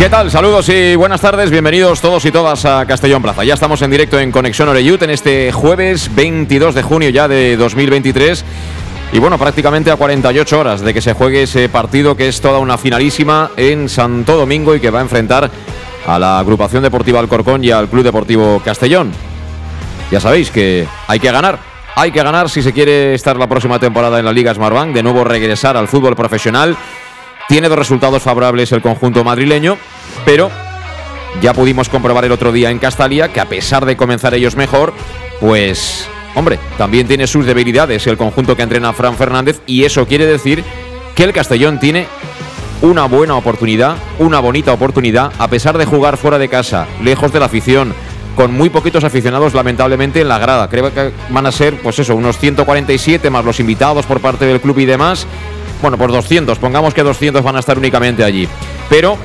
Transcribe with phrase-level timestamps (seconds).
[0.00, 0.30] ¿Qué tal?
[0.30, 1.50] Saludos y buenas tardes.
[1.50, 3.44] Bienvenidos todos y todas a Castellón Plaza.
[3.44, 7.58] Ya estamos en directo en Conexión Oreyut en este jueves 22 de junio ya de
[7.58, 8.42] 2023.
[9.12, 12.60] Y bueno, prácticamente a 48 horas de que se juegue ese partido que es toda
[12.60, 15.50] una finalísima en Santo Domingo y que va a enfrentar
[16.06, 19.12] a la agrupación deportiva Alcorcón y al Club Deportivo Castellón.
[20.10, 21.58] Ya sabéis que hay que ganar.
[21.94, 25.02] Hay que ganar si se quiere estar la próxima temporada en la Liga Smartbank, de
[25.02, 26.74] nuevo regresar al fútbol profesional
[27.50, 29.76] tiene dos resultados favorables el conjunto madrileño,
[30.24, 30.52] pero
[31.42, 34.94] ya pudimos comprobar el otro día en Castalia que a pesar de comenzar ellos mejor,
[35.40, 40.26] pues, hombre, también tiene sus debilidades el conjunto que entrena Fran Fernández y eso quiere
[40.26, 40.62] decir
[41.16, 42.06] que el Castellón tiene
[42.82, 47.40] una buena oportunidad, una bonita oportunidad, a pesar de jugar fuera de casa, lejos de
[47.40, 47.92] la afición,
[48.36, 50.68] con muy poquitos aficionados lamentablemente en la grada.
[50.68, 54.60] Creo que van a ser, pues eso, unos 147 más los invitados por parte del
[54.60, 55.26] club y demás.
[55.82, 58.46] Bueno, pues 200, pongamos que 200 van a estar únicamente allí.
[58.88, 59.16] Pero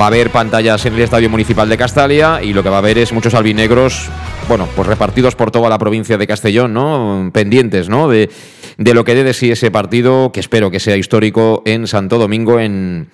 [0.00, 2.78] va a haber pantallas en el Estadio Municipal de Castalia y lo que va a
[2.78, 4.08] haber es muchos albinegros,
[4.48, 7.30] bueno, pues repartidos por toda la provincia de Castellón, ¿no?
[7.32, 8.08] Pendientes, ¿no?
[8.08, 8.28] De,
[8.76, 12.18] de lo que dé de sí ese partido, que espero que sea histórico en Santo
[12.18, 13.08] Domingo, en,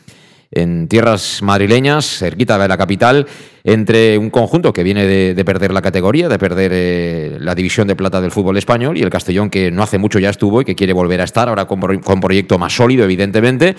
[0.50, 3.26] en tierras madrileñas, cerquita de la capital,
[3.64, 7.96] entre un conjunto que viene de, perder la categoría, de perder eh, la división de
[7.96, 10.74] plata del fútbol español, y el Castellón que no hace mucho ya estuvo y que
[10.74, 13.74] quiere volver a estar, ahora con, con proyecto más sólido, evidentemente.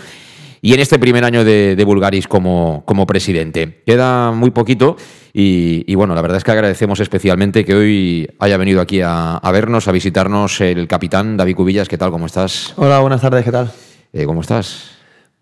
[0.62, 3.84] Y en este primer año de, de Bulgaris como, como, presidente.
[3.86, 4.98] Queda muy poquito
[5.32, 9.52] y, bueno, la verdad es que agradecemos especialmente que hoy haya venido aquí a, a
[9.52, 11.88] vernos, a visitarnos el capitán David Cubillas.
[11.88, 12.10] ¿Qué tal?
[12.10, 12.74] ¿Cómo estás?
[12.76, 13.72] Hola, buenas tardes, ¿qué tal?
[14.14, 14.97] Eh, ¿Cómo estás?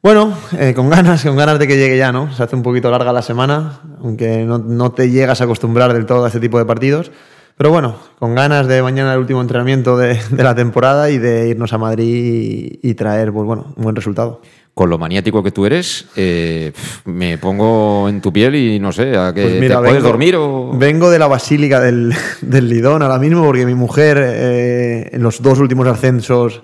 [0.06, 2.32] Bueno, eh, con ganas, con ganas de que llegue ya, ¿no?
[2.32, 6.06] Se hace un poquito larga la semana, aunque no, no, te llegas a acostumbrar del
[6.06, 7.12] todo a este tipo de partidos.
[7.58, 11.50] Pero bueno, con ganas de mañana el último entrenamiento de, de la temporada y de
[11.50, 14.42] irnos a Madrid y, y, traer, pues bueno, un buen resultado.
[14.76, 16.72] Con lo maniático que tú eres, eh,
[17.06, 20.36] me pongo en tu piel y no sé, ¿a que pues mira, te puedes dormir
[20.36, 20.72] o...?
[20.78, 25.42] Vengo de la Basílica del, del Lidón ahora mismo porque mi mujer eh, en los
[25.42, 26.62] dos últimos ascensos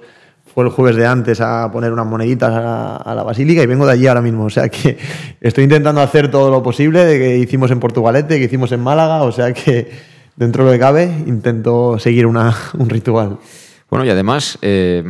[0.54, 3.86] fue el jueves de antes a poner unas moneditas a, a, la Basílica y vengo
[3.86, 4.46] de allí ahora mismo.
[4.46, 4.98] O sea que
[5.42, 9.24] estoy intentando hacer todo lo posible de que hicimos en Portugalete, que hicimos en Málaga.
[9.24, 9.90] O sea que
[10.36, 13.38] dentro de lo que cabe intento seguir una, un ritual.
[13.90, 15.04] Bueno, y además eh,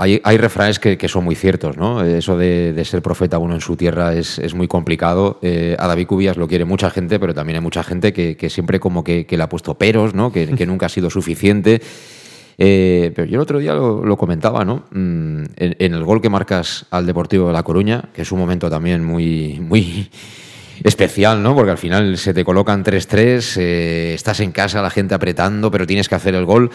[0.00, 2.04] hay, hay, refranes que, que, son muy ciertos, ¿no?
[2.04, 5.40] Eso de, de, ser profeta uno en su tierra es, es muy complicado.
[5.42, 8.48] Eh, a David Cubillas lo quiere mucha gente, pero también hay mucha gente que, que
[8.48, 10.30] siempre como que, le ha puesto peros, ¿no?
[10.30, 11.82] Que, nunca ha sido suficiente.
[12.60, 14.84] Eh, pero yo el otro día lo, comentaba, ¿no?
[14.90, 18.68] Mm, en, el gol que marcas al Deportivo de La Coruña, que es un momento
[18.68, 20.10] también muy, muy
[20.82, 21.54] especial, ¿no?
[21.54, 25.86] Porque al final se te colocan 3-3, eh, estás en casa, la gente apretando, pero
[25.86, 26.70] tienes que hacer el gol.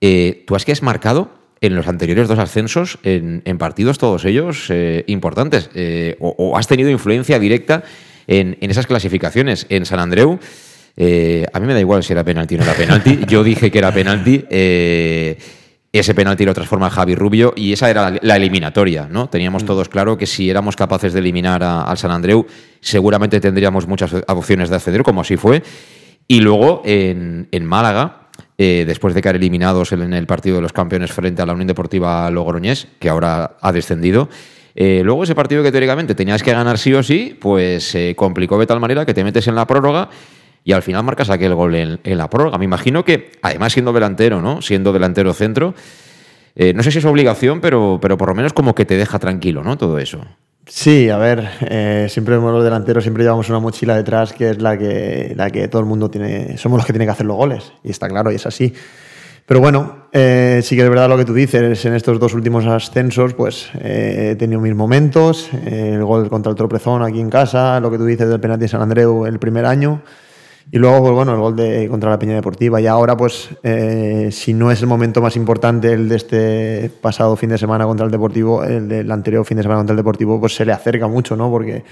[0.00, 4.70] Eh, ¿Tú has que has marcado en los anteriores dos ascensos, en, partidos todos ellos
[5.06, 5.70] importantes?
[6.20, 7.84] O, has tenido influencia directa
[8.26, 9.64] en esas clasificaciones?
[9.70, 10.38] En San Andreu.
[10.96, 13.20] Eh, a mí me da igual si era penalti o no era penalti.
[13.28, 14.44] Yo dije que era penalti.
[14.48, 15.36] Eh,
[15.92, 19.28] ese penalti lo transforma Javi Rubio y esa era la eliminatoria, ¿no?
[19.28, 22.46] Teníamos todos claro que si éramos capaces de eliminar al San Andreu,
[22.80, 25.62] seguramente tendríamos muchas opciones de acceder, como así fue.
[26.26, 28.24] Y luego en, en Málaga,
[28.56, 31.66] eh, después de quedar eliminados en el partido de los campeones frente a la Unión
[31.66, 34.28] Deportiva Logroñés, que ahora ha descendido,
[34.76, 38.14] eh, luego ese partido que teóricamente tenías que ganar sí o sí, pues se eh,
[38.14, 40.08] complicó de tal manera que te metes en la prórroga
[40.64, 42.56] y al final marcas aquel gol en, la prórroga.
[42.56, 44.62] Me imagino que, además siendo delantero, ¿no?
[44.62, 45.74] Siendo delantero centro,
[46.56, 49.18] eh, no sé si es obligación, pero, pero por lo menos como que te deja
[49.18, 49.76] tranquilo, ¿no?
[49.76, 50.24] Todo eso.
[50.66, 54.78] Sí, a ver, eh, siempre los delanteros siempre llevamos una mochila detrás que es la
[54.78, 57.72] que, la que todo el mundo tiene, somos los que tienen que hacer los goles,
[57.82, 58.72] y está claro, y es así.
[59.44, 62.64] Pero bueno, eh, sí que es verdad lo que tú dices, en estos dos últimos
[62.64, 67.90] ascensos pues he tenido mis momentos, el gol contra el Troprezón aquí en casa, lo
[67.90, 70.00] que tú dices del penalti de San Andreu el primer año,
[70.70, 72.80] y luego, pues bueno, el gol de, contra la Peña Deportiva.
[72.80, 77.36] Y ahora, pues, eh, si no es el momento más importante el de este pasado
[77.36, 80.40] fin de semana contra el Deportivo, el del anterior fin de semana contra el Deportivo,
[80.40, 81.50] pues se le acerca mucho, ¿no?
[81.50, 81.84] Porque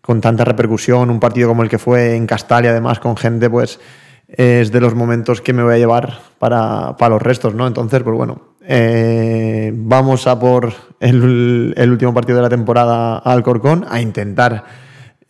[0.00, 3.80] con tanta repercusión, un partido como el que fue en Castalia, además, con gente, pues
[4.28, 7.66] es de los momentos que me voy a llevar para, para los restos, ¿no?
[7.66, 13.42] Entonces, pues bueno, eh, vamos a por el, el último partido de la temporada al
[13.42, 14.64] Corcón, a intentar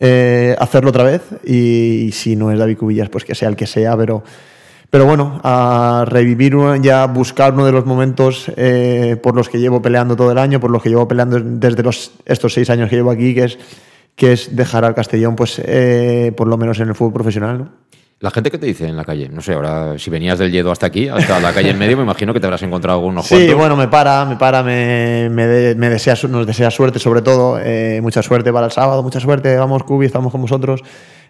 [0.05, 3.65] eh, hacerlo otra vez y, si no es David Cubillas, pues que sea el que
[3.65, 4.21] sea, pero,
[4.89, 9.81] pero bueno, a revivir, ya buscar uno de los momentos eh, por los que llevo
[9.81, 11.81] peleando todo el año, por los que llevo peleando desde
[12.25, 13.57] estos seis años que llevo aquí, que es,
[14.17, 17.59] que es dejar al Castellón, pues eh, por lo menos en el fútbol profesional.
[17.59, 17.69] ¿no?
[18.23, 20.71] La gente que te dice en la calle, no sé, ahora si venías del Yedo
[20.71, 23.53] hasta aquí, hasta la calle en medio, me imagino que te habrás encontrado algunos Sí,
[23.53, 25.45] bueno, me para, me para, me, me,
[25.89, 29.83] desea, nos desea suerte, sobre todo, eh, mucha suerte para el sábado, mucha suerte, vamos
[29.83, 30.79] Cubi, estamos con vosotros.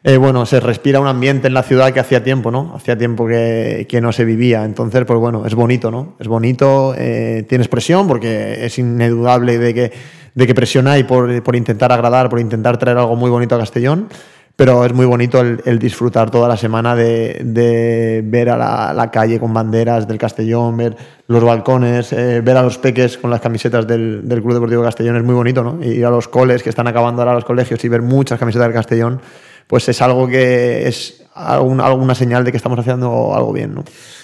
[0.04, 2.76] Eh, bueno, se respira un ambiente en la ciudad que hacía tiempo, ¿no?
[2.76, 4.64] Hacía tiempo que, que no se vivía.
[4.64, 6.16] Entonces, pues bueno, es bonito, ¿no?
[6.20, 9.92] Es bonito, eh, tienes presión porque es indudable de que,
[10.36, 13.58] de que presión hay por, por intentar agradar, por intentar traer algo muy bonito a
[13.58, 14.10] Castellón
[14.56, 19.54] pero es muy bonito el, disfrutar toda la semana de, ver a la, calle con
[19.54, 20.96] banderas del Castellón, ver
[21.28, 25.24] los balcones, eh, ver a los peques con las camisetas del, Club Deportivo Castellón, es
[25.24, 25.84] muy bonito, ¿no?
[25.84, 28.76] Ir a los coles que están acabando ahora los colegios y ver muchas camisetas del
[28.76, 29.22] Castellón,
[29.68, 33.84] pues es algo que es alguna señal de que estamos haciendo algo bien, ¿no?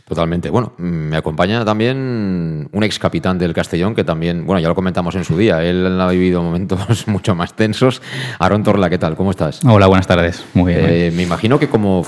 [0.10, 0.50] Totalmente.
[0.50, 5.14] Bueno, me acompaña también un ex capitán del Castellón que también, bueno, ya lo comentamos
[5.14, 8.02] en su día, él ha vivido momentos mucho más tensos.
[8.40, 9.16] Aaron Torla, ¿qué tal?
[9.16, 9.64] ¿Cómo estás?
[9.64, 10.44] Hola, buenas tardes.
[10.56, 10.86] Muy bien.
[10.90, 12.04] Eh, me imagino que como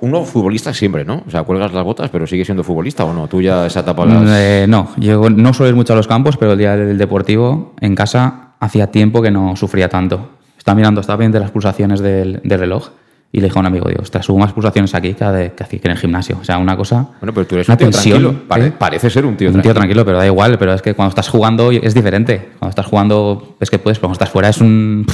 [0.00, 1.22] uno futbolista siempre, ¿no?
[1.28, 3.28] O sea, cuelgas las botas, pero sigue siendo futbolista o no?
[3.28, 4.28] ¿Tú ya esa etapa las...
[4.30, 7.74] Eh, no, yo no suelo ir mucho a los campos, pero el día del deportivo
[7.80, 10.37] en casa hacía tiempo que no sufría tanto.
[10.68, 12.90] Estaba mirando, estaba viendo las pulsaciones del, del reloj
[13.32, 15.80] y le dije a un amigo, digo, ostras, hubo más pulsaciones aquí que, de, que,
[15.82, 16.36] en el gimnasio.
[16.38, 17.08] O sea, una cosa.
[17.22, 18.34] Bueno, pero tú eres un tío tranquilo.
[18.78, 19.56] parece ser un tío tranquilo.
[19.56, 20.58] Un tío tranquilo, pero da igual.
[20.58, 22.50] Pero es que cuando estás jugando es diferente.
[22.58, 25.06] Cuando estás jugando es que puedes, pero cuando estás fuera es un,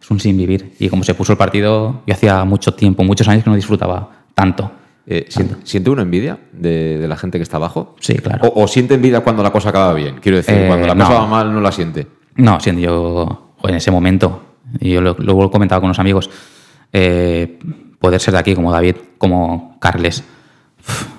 [0.00, 0.74] es un sin vivir.
[0.78, 4.10] Y como se puso el partido, yo hacía mucho tiempo, muchos años que no disfrutaba
[4.36, 4.70] tanto.
[5.08, 5.26] Eh,
[5.64, 7.96] ¿siente, uno envidia de, la gente que está abajo?
[7.98, 8.52] Sí, claro.
[8.54, 10.20] ¿O, siente envidia cuando la cosa acaba bien?
[10.20, 12.06] Quiero decir, eh, cuando la cosa va mal no la siente.
[12.36, 16.30] No, siento yo en ese momento, y yo lo, lo he comentado con unos amigos,
[16.92, 17.58] eh,
[17.98, 20.24] poder ser de aquí como David, como Carles.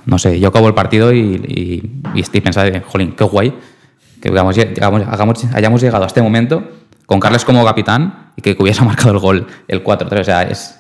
[0.06, 3.54] no sé, yo acabo el partido y, estoy pensando, jolín, qué guay
[4.22, 4.58] que digamos,
[5.54, 6.64] hayamos llegado a este momento
[7.06, 10.20] con Carles como capitán y que hubiese marcado el gol, el 4-3.
[10.20, 10.80] O sea, es,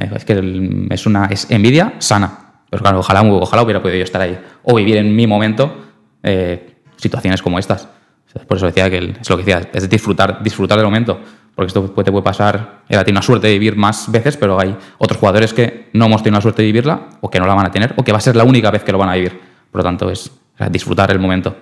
[0.00, 2.38] es que es una es envidia sana.
[2.70, 5.84] Pero claro, ojalá, ojalá hubiera podido yo estar ahí o vivir en mi momento
[6.22, 7.88] eh, situaciones como estas.
[8.48, 11.20] Por eso decía que es lo que decía, es disfrutar, disfrutar del momento
[11.54, 14.58] porque esto te puede pasar, él ha tenido la suerte de vivir más veces, pero
[14.58, 17.54] hay otros jugadores que no hemos tenido la suerte de vivirla, o que no la
[17.54, 19.14] van a tener, o que va a ser la única vez que lo van a
[19.14, 19.40] vivir.
[19.70, 20.30] Por lo tanto, es
[20.70, 21.56] disfrutar el momento,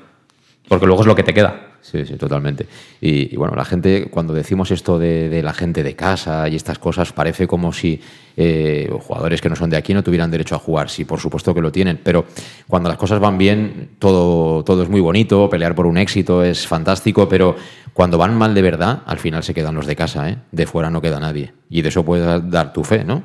[0.69, 1.73] porque luego es lo que te queda.
[1.83, 2.67] Sí, sí, totalmente.
[3.01, 7.13] Y, bueno, la gente, cuando decimos esto de, la gente de casa y estas cosas,
[7.13, 8.01] parece como si
[8.37, 10.89] eh, jugadores que no son de aquí no tuvieran derecho a jugar.
[10.89, 12.25] Sí, por supuesto que lo tienen, pero
[12.69, 16.69] cuando las cosas van bien, todo, todo es muy bonito, pelear por un éxito es
[16.69, 17.57] fantástico, pero
[17.93, 20.39] cuando van mal de verdad, al final se quedan los de casa, ¿eh?
[20.53, 21.53] De fuera no queda nadie.
[21.69, 23.25] Y de eso puedes dar tu fe, ¿no?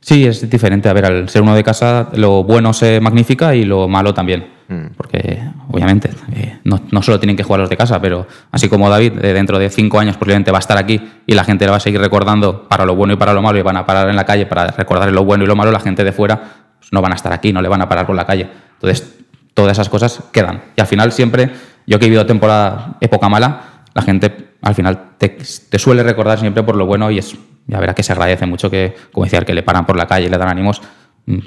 [0.00, 0.88] Sí, es diferente.
[0.88, 4.59] A ver, al ser uno de casa, lo bueno se magnifica y lo malo también.
[4.70, 4.94] Mm.
[4.96, 9.22] Porque, obviamente, eh, no, solo tienen que jugar los de casa, pero así como David,
[9.22, 11.78] eh, dentro de cinco años posiblemente va a estar aquí y la gente le va
[11.78, 14.14] a seguir recordando para lo bueno y para lo malo y van a parar en
[14.14, 16.40] la calle para recordar lo bueno y lo malo, la gente de fuera
[16.78, 18.48] pues, no van a estar aquí, no le van a parar por la calle.
[18.74, 19.18] Entonces,
[19.54, 20.62] todas esas cosas quedan.
[20.76, 21.50] Y al final siempre,
[21.86, 25.38] yo que he vivido temporada, época mala, la gente al final te,
[25.78, 27.36] suele recordar siempre por lo bueno y es,
[27.66, 30.26] ya verá que se agradece mucho que, como decía, que le paran por la calle
[30.26, 30.80] y le dan ánimos,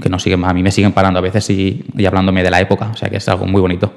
[0.02, 2.62] que no siguen, a mí me siguen parando a veces y, y hablándome de la
[2.62, 3.94] época, o sea que es algo muy bonito.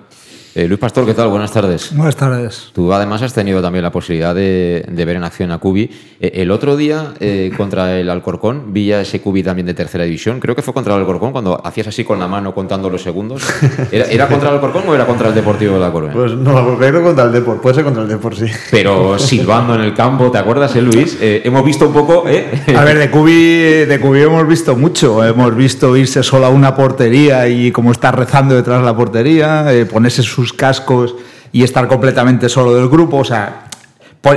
[0.58, 1.28] Eh, Luis Pastor, ¿qué tal?
[1.28, 1.94] Buenas tardes.
[1.94, 2.70] Buenas tardes.
[2.72, 5.90] Tú además has tenido también la posibilidad de, ver en acción a Cubi.
[6.18, 10.04] Eh, el otro día, eh, contra el Alcorcón, vi a ese Cubi también de tercera
[10.04, 10.40] división.
[10.40, 13.42] Creo que fue contra el Alcorcón cuando hacías así con la mano contando los segundos.
[13.92, 16.14] ¿Era, contra el Alcorcón o era contra el Deportivo de la Coruña?
[16.14, 17.60] Pues no, creo contra el Deport.
[17.60, 18.46] Puede ser contra el Deport, sí.
[18.70, 21.18] Pero silbando en el campo, ¿te acuerdas, eh, Luis?
[21.20, 22.24] hemos visto un poco.
[22.24, 25.22] a ver, de Cubi, de Cubi hemos visto mucho.
[25.22, 29.66] Hemos visto irse solo a una portería y como está rezando detrás de la portería,
[29.92, 31.14] ponerse sus cascos
[31.52, 33.18] y estar completamente solo del grupo.
[33.18, 33.64] O sea,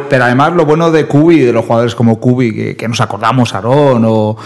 [0.10, 4.03] pero además lo bueno de Cubi, de los jugadores como Cubi, que, nos acordamos, Aarón,
[4.05, 4.38] o,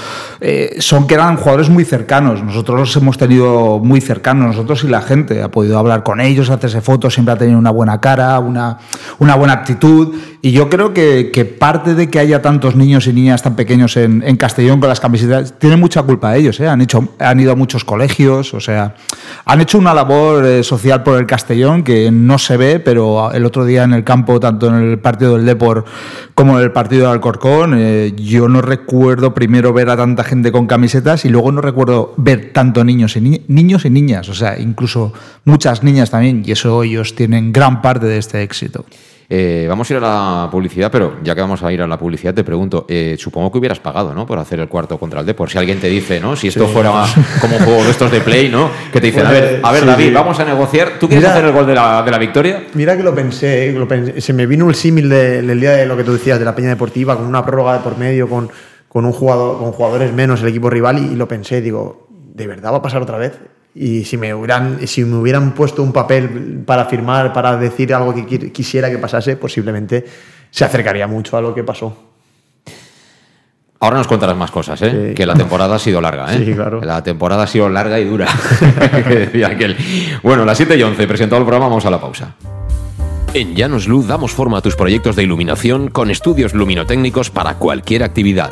[0.42, 2.44] eh, son que eran jugadores muy cercanos.
[2.44, 5.42] Nosotros los hemos tenido muy cercanos, nosotros y la gente.
[5.42, 8.78] Ha podido hablar con ellos, hacerse fotos, siempre ha tenido una buena cara, una,
[9.20, 10.16] una buena actitud.
[10.42, 13.96] Y yo creo que, que, parte de que haya tantos niños y niñas tan pequeños
[13.96, 16.60] en, en Castellón con las camisetas, tiene mucha culpa ellos.
[16.60, 16.68] ¿eh?
[16.68, 18.96] Han, hecho, han ido a muchos colegios, o sea,
[19.46, 23.46] han hecho una labor eh, social por el Castellón que no se ve, pero el
[23.46, 25.86] otro día en el campo, tanto en el partido del Depor
[26.36, 30.68] como el partido de Alcorcón, eh, yo no recuerdo primero ver a tanta gente con
[30.68, 35.14] camisetas y luego no recuerdo ver tanto niños y, niños y niñas, o sea, incluso
[35.46, 38.86] muchas niñas también, y eso ellos tienen gran parte de este éxito.
[39.30, 41.98] Eh, vamos a ir a la publicidad, pero ya que vamos a ir a la
[41.98, 44.26] publicidad, te pregunto, eh, supongo que hubieras pagado, ¿no?
[44.26, 45.50] Por hacer el cuarto contra el Depor.
[45.50, 46.36] Si alguien te dice, ¿no?
[46.36, 46.92] Si esto fuera
[47.42, 48.70] como un juego de estos de play, ¿no?
[48.92, 51.00] Que te dicen, a ver, a ver, David, vamos a negociar.
[51.00, 52.64] ¿Tú quieres hacer el gol de la, de la, victoria?
[52.74, 54.22] Mira que lo pensé, lo pensé.
[54.22, 56.70] se me vino el símil del día de lo que tú decías, de la Peña
[56.70, 58.50] Deportiva, con una prórroga de por medio, con,
[58.88, 62.48] con un jugador, con jugadores menos el equipo rival, y, y lo pensé, digo, ¿de
[62.48, 63.34] verdad va a pasar otra vez?
[63.76, 68.14] Y si me hubieran, si me hubieran puesto un papel para firmar, para decir algo
[68.14, 70.06] que quisiera que pasase, posiblemente
[70.52, 71.96] se acercaría mucho a lo que pasó.
[73.80, 75.14] Ahora nos contarás más cosas, ¿eh?
[75.14, 76.34] que la temporada ha sido larga.
[76.34, 76.46] ¿eh?
[76.46, 76.80] Sí, claro.
[76.82, 78.28] La temporada ha sido larga y dura.
[80.24, 82.36] bueno, las 7 y 11, presentado el programa, vamos a la pausa.
[83.34, 88.04] En Llanos Luz damos forma a tus proyectos de iluminación con estudios luminotécnicos para cualquier
[88.04, 88.52] actividad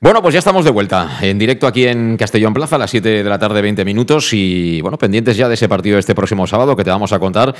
[0.00, 3.24] Bueno, pues ya estamos de vuelta en directo aquí en Castellón Plaza a las 7
[3.24, 6.76] de la tarde, 20 minutos y bueno, pendientes ya de ese partido este próximo sábado
[6.76, 7.52] que te vamos a contar.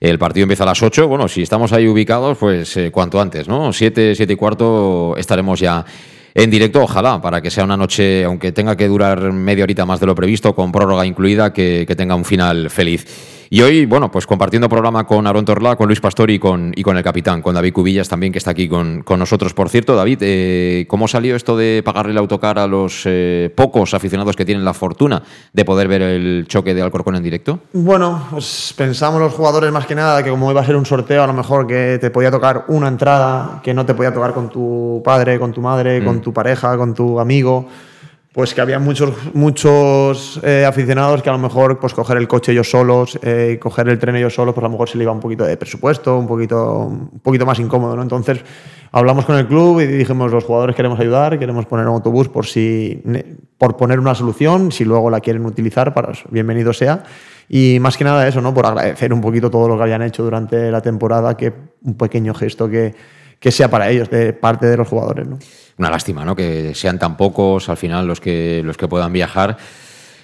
[0.00, 1.06] El partido empieza a las 8.
[1.06, 3.72] Bueno, si estamos ahí ubicados, pues eh, cuanto antes, ¿no?
[3.72, 5.84] 7, 7 y cuarto estaremos ya
[6.34, 10.00] en directo, ojalá, para que sea una noche, aunque tenga que durar media horita más
[10.00, 13.35] de lo previsto, con prórroga incluida, que, que tenga un final feliz.
[13.48, 16.82] Y hoy, bueno, pues compartiendo programa con Aaron Torla, con Luis Pastor y con, y
[16.82, 19.54] con el capitán, con David Cubillas también, que está aquí con, con nosotros.
[19.54, 23.94] Por cierto, David, eh, ¿cómo salió esto de pagarle el autocar a los eh, pocos
[23.94, 27.60] aficionados que tienen la fortuna de poder ver el choque de Alcorcón en directo?
[27.72, 31.22] Bueno, pues pensamos los jugadores más que nada que como iba a ser un sorteo,
[31.22, 34.48] a lo mejor que te podía tocar una entrada que no te podía tocar con
[34.50, 37.68] tu padre, con tu madre, con tu pareja, con tu amigo
[38.36, 42.52] pues que había muchos, muchos eh, aficionados que a lo mejor pues coger el coche
[42.52, 45.12] ellos solos, eh, coger el tren ellos solos, pues a lo mejor se le iba
[45.12, 48.02] un poquito de presupuesto, un poquito, un poquito más incómodo, ¿no?
[48.02, 48.40] Entonces
[48.92, 52.44] hablamos con el club y dijimos los jugadores queremos ayudar, queremos poner un autobús por
[52.44, 53.02] si,
[53.56, 57.04] por poner una solución, si luego la quieren utilizar, para bienvenido sea.
[57.48, 58.52] Y más que nada eso, ¿no?
[58.52, 62.34] Por agradecer un poquito todo lo que habían hecho durante la temporada, que un pequeño
[62.34, 62.94] gesto que,
[63.40, 65.38] que sea para ellos, de parte de los jugadores, ¿no?
[65.78, 66.34] Una lástima, ¿no?
[66.34, 69.56] Que sean tan pocos al final los que, los que puedan viajar.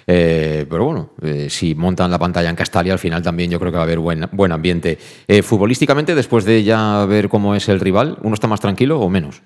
[0.05, 3.71] Eh, pero bueno, eh, si montan la pantalla en Castalia, al final también yo creo
[3.71, 4.97] que va a haber buen, buen ambiente.
[5.27, 9.09] Eh, futbolísticamente, después de ya ver cómo es el rival, ¿uno está más tranquilo o
[9.09, 9.41] menos?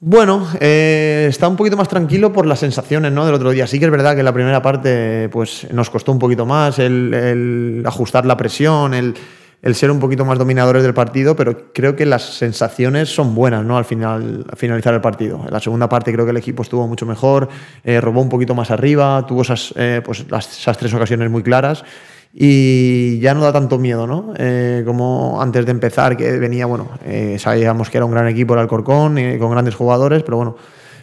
[0.00, 3.26] Bueno, está un poquito más tranquilo por las sensaciones ¿no?
[3.26, 3.66] del otro día.
[3.66, 7.82] Sí que es verdad que la primera parte pues, nos costó un poquito más el
[7.84, 9.14] ajustar la presión, el,
[9.60, 13.64] el ser un poquito más dominadores del partido, pero creo que las sensaciones son buenas
[13.64, 13.76] ¿no?
[13.76, 15.42] al, final, finalizar el partido.
[15.44, 17.48] En la segunda parte creo que el equipo estuvo mucho mejor,
[17.82, 21.84] eh, robó un poquito más arriba, tuvo esas, eh, pues, esas tres ocasiones muy claras
[22.32, 24.32] y ya no da tanto miedo, ¿no?
[24.36, 26.90] Eh, como antes de empezar, que venía, bueno,
[27.38, 30.56] sabíamos que era un gran equipo el Alcorcón, con grandes jugadores, pero bueno,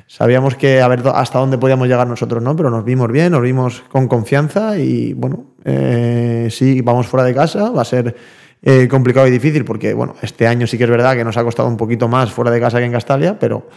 [0.07, 2.55] sabíamos que a ver hasta dónde podíamos llegar nosotros, ¿no?
[2.55, 5.47] Pero nos vimos bien, nos vimos con confianza y bueno,
[6.51, 8.15] sí, vamos fuera de casa, va a ser
[8.61, 11.43] eh, complicado y difícil porque, bueno, este año sí que es verdad que nos ha
[11.43, 13.67] costado un poquito más fuera de casa que en Castalia, pero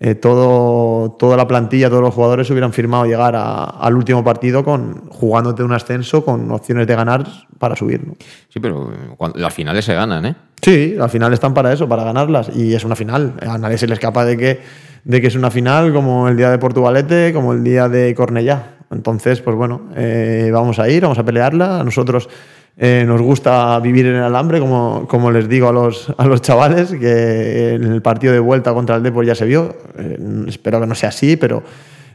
[0.00, 5.08] eh, todo, toda la plantilla, todos los jugadores hubieran firmado llegar al último partido con
[5.10, 7.26] jugándote un ascenso con opciones de ganar
[7.58, 8.00] para subir.
[8.48, 10.34] Sí, pero cuando, las finales se ganan, ¿eh?
[10.62, 12.50] Sí, las finales están para eso, para ganarlas.
[12.54, 13.34] Y es una final.
[13.46, 14.60] A nadie se le escapa de que,
[15.04, 18.76] de que es una final como el día de Portugalete, como el día de Cornellá.
[18.90, 21.80] Entonces, pues bueno, eh, vamos a ir, vamos a pelearla.
[21.80, 22.28] A nosotros
[22.76, 26.40] eh, nos gusta vivir en el alambre, como, como les digo a los, a los
[26.40, 29.76] chavales, que en el partido de vuelta contra el Depor ya se vio.
[29.98, 31.62] Eh, espero que no sea así, pero,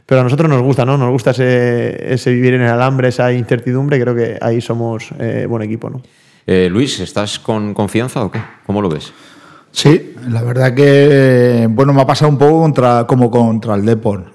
[0.04, 0.98] pero a nosotros nos gusta, ¿no?
[0.98, 4.00] Nos gusta ese, ese vivir en el alambre, esa incertidumbre.
[4.00, 6.02] Creo que ahí somos eh, buen equipo, ¿no?
[6.70, 8.40] Luis, ¿estás con confianza o qué?
[8.64, 9.12] ¿Cómo lo ves?
[9.70, 14.32] Sí, la verdad que bueno me ha pasado un poco contra como contra el Depor.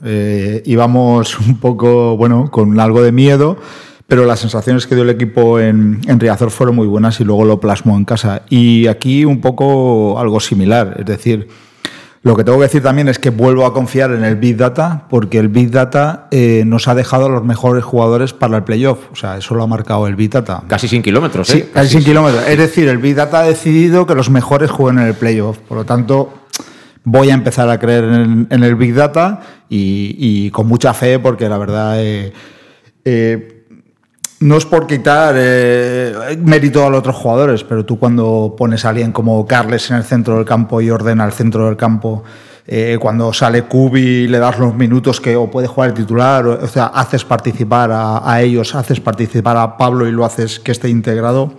[0.63, 3.57] íbamos un poco bueno con algo de miedo
[4.07, 7.45] pero las sensaciones que dio el equipo en, en, Riazor fueron muy buenas y luego
[7.45, 8.43] lo plasmó en casa.
[8.49, 11.47] Y aquí un poco algo similar, es decir,
[12.23, 15.07] lo que tengo que decir también es que vuelvo a confiar en el Big Data
[15.09, 19.11] porque el Big Data eh, nos ha dejado a los mejores jugadores para el playoff.
[19.11, 20.63] O sea, eso lo ha marcado el Big Data.
[20.67, 21.53] Casi sin kilómetros, ¿eh?
[21.53, 22.47] Sí, casi sin kilómetros.
[22.47, 25.57] Es decir, el Big Data ha decidido que los mejores jueguen en el playoff.
[25.57, 26.33] Por lo tanto,
[27.03, 31.57] voy a empezar a creer en, el Big Data y, con mucha fe porque la
[31.57, 32.01] verdad...
[32.01, 32.31] Eh,
[33.03, 33.52] eh
[34.43, 38.89] no es por quitar eh, mérito a los otros jugadores, pero tú cuando pones a
[38.89, 42.23] alguien como Carles en el centro del campo y ordena el centro del campo,
[42.67, 46.67] eh, cuando sale Kubi le das los minutos que o puede jugar el titular, o,
[46.67, 51.53] sea, haces participar a, ellos, haces participar a Pablo y lo haces que esté integrado,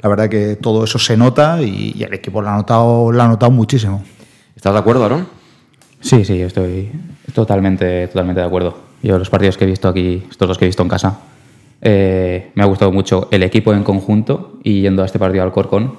[0.00, 3.28] la verdad que todo eso se nota y, el equipo lo ha notado, lo ha
[3.28, 4.02] notado muchísimo.
[4.56, 5.28] ¿Estás de acuerdo, Aaron?
[6.00, 6.90] Sí, sí, estoy
[7.34, 8.78] totalmente, totalmente de acuerdo.
[9.02, 11.18] Yo los partidos que he visto aquí, estos dos que he visto en casa,
[11.82, 15.52] eh, me ha gustado mucho el equipo en conjunto y yendo a este partido al
[15.52, 15.96] Corcón.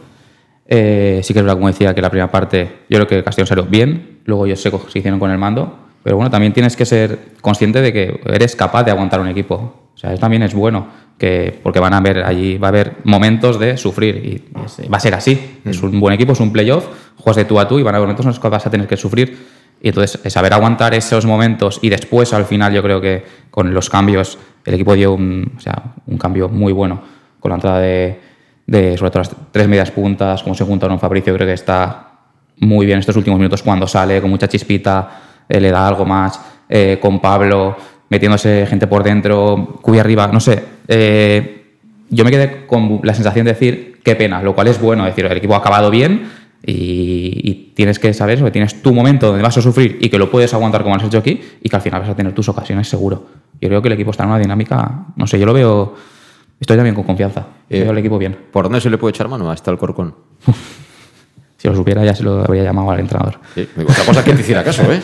[0.67, 3.48] Eh, sí que es verdad, como decía, que la primera parte yo creo que Castellón
[3.48, 6.86] salió bien, luego ellos se, se hicieron con el mando, pero bueno, también tienes que
[6.86, 9.82] ser consciente de que eres capaz de aguantar un equipo.
[9.94, 12.94] O sea, eso también es bueno, que, porque van a haber allí, va a haber
[13.04, 15.60] momentos de sufrir y va a ser así.
[15.65, 17.98] Es un buen equipo, es un playoff, juegas de tú a tú y van a
[17.98, 19.62] haber momentos en los que vas a tener que sufrir.
[19.84, 23.89] Y entonces, saber aguantar esos momentos y después, al final, yo creo que con los
[23.89, 27.02] cambios el equipo dio un, o sea, un cambio muy bueno
[27.39, 28.19] con la entrada de,
[28.97, 32.12] sobre todo las tres medias puntas, como se juntaron Fabricio, creo que está
[32.58, 36.39] muy bien estos últimos minutos cuando sale, con mucha chispita, eh, le da algo más,
[36.69, 37.76] eh, con Pablo,
[38.10, 40.63] metiéndose gente por dentro, Cubi arriba, no sé.
[40.88, 41.58] eh,
[42.13, 45.15] yo me quedé con la sensación de decir, qué pena, lo cual es bueno, es
[45.15, 46.30] decir, el equipo ha acabado bien
[46.63, 50.19] y, tienes que saber eso, que tienes tu momento donde vas a sufrir y que
[50.19, 52.47] lo puedes aguantar como has hecho aquí y que al final vas a tener tus
[52.47, 53.26] ocasiones seguro.
[53.62, 55.93] Yo creo que el equipo está en una dinámica, no sé, yo lo veo,
[56.60, 58.36] estoy también con confianza, Eh, veo el equipo bien.
[58.52, 60.13] ¿Por dónde se le puede echar mano a este Alcorcón?
[61.62, 63.38] Si lo supiera ya se lo habría llamado al entrenador.
[63.54, 65.00] Sí, otra cosa es que te hiciera caso, ¿eh?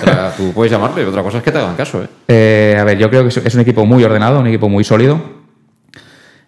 [0.00, 2.06] Otra- tú puedes llamarle, otra cosa es que te hagan caso, ¿eh?
[2.28, 5.20] Eh, a ver, yo creo que es- un equipo muy ordenado, un equipo muy sólido.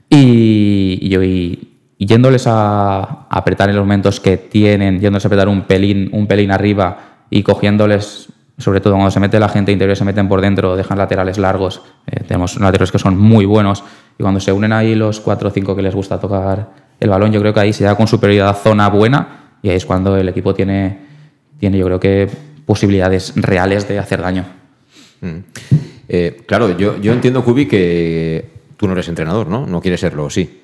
[0.08, 5.48] Y, y- y yéndoles a, a apretar en los momentos que tienen, yéndoles a apretar
[5.48, 8.28] un pelín, un pelín arriba y cogiéndoles,
[8.60, 11.82] sobre todo cuando se mete la gente interior, se meten por dentro, dejan laterales largos.
[12.06, 13.82] eh, tenemos laterales que son muy buenos.
[14.18, 16.70] Y cuando se unen ahí los cuatro o cinco que les gusta tocar
[17.00, 19.86] el balón, yo creo que ahí se da con superioridad zona buena y ahí es
[19.86, 20.98] cuando el equipo tiene,
[21.58, 22.28] tiene yo creo que
[22.66, 24.44] posibilidades reales de hacer daño.
[25.22, 25.38] Mm.
[26.08, 29.66] Eh, claro, yo, yo entiendo, Kubi, que tú no eres entrenador, ¿no?
[29.66, 30.60] No quieres serlo, sí.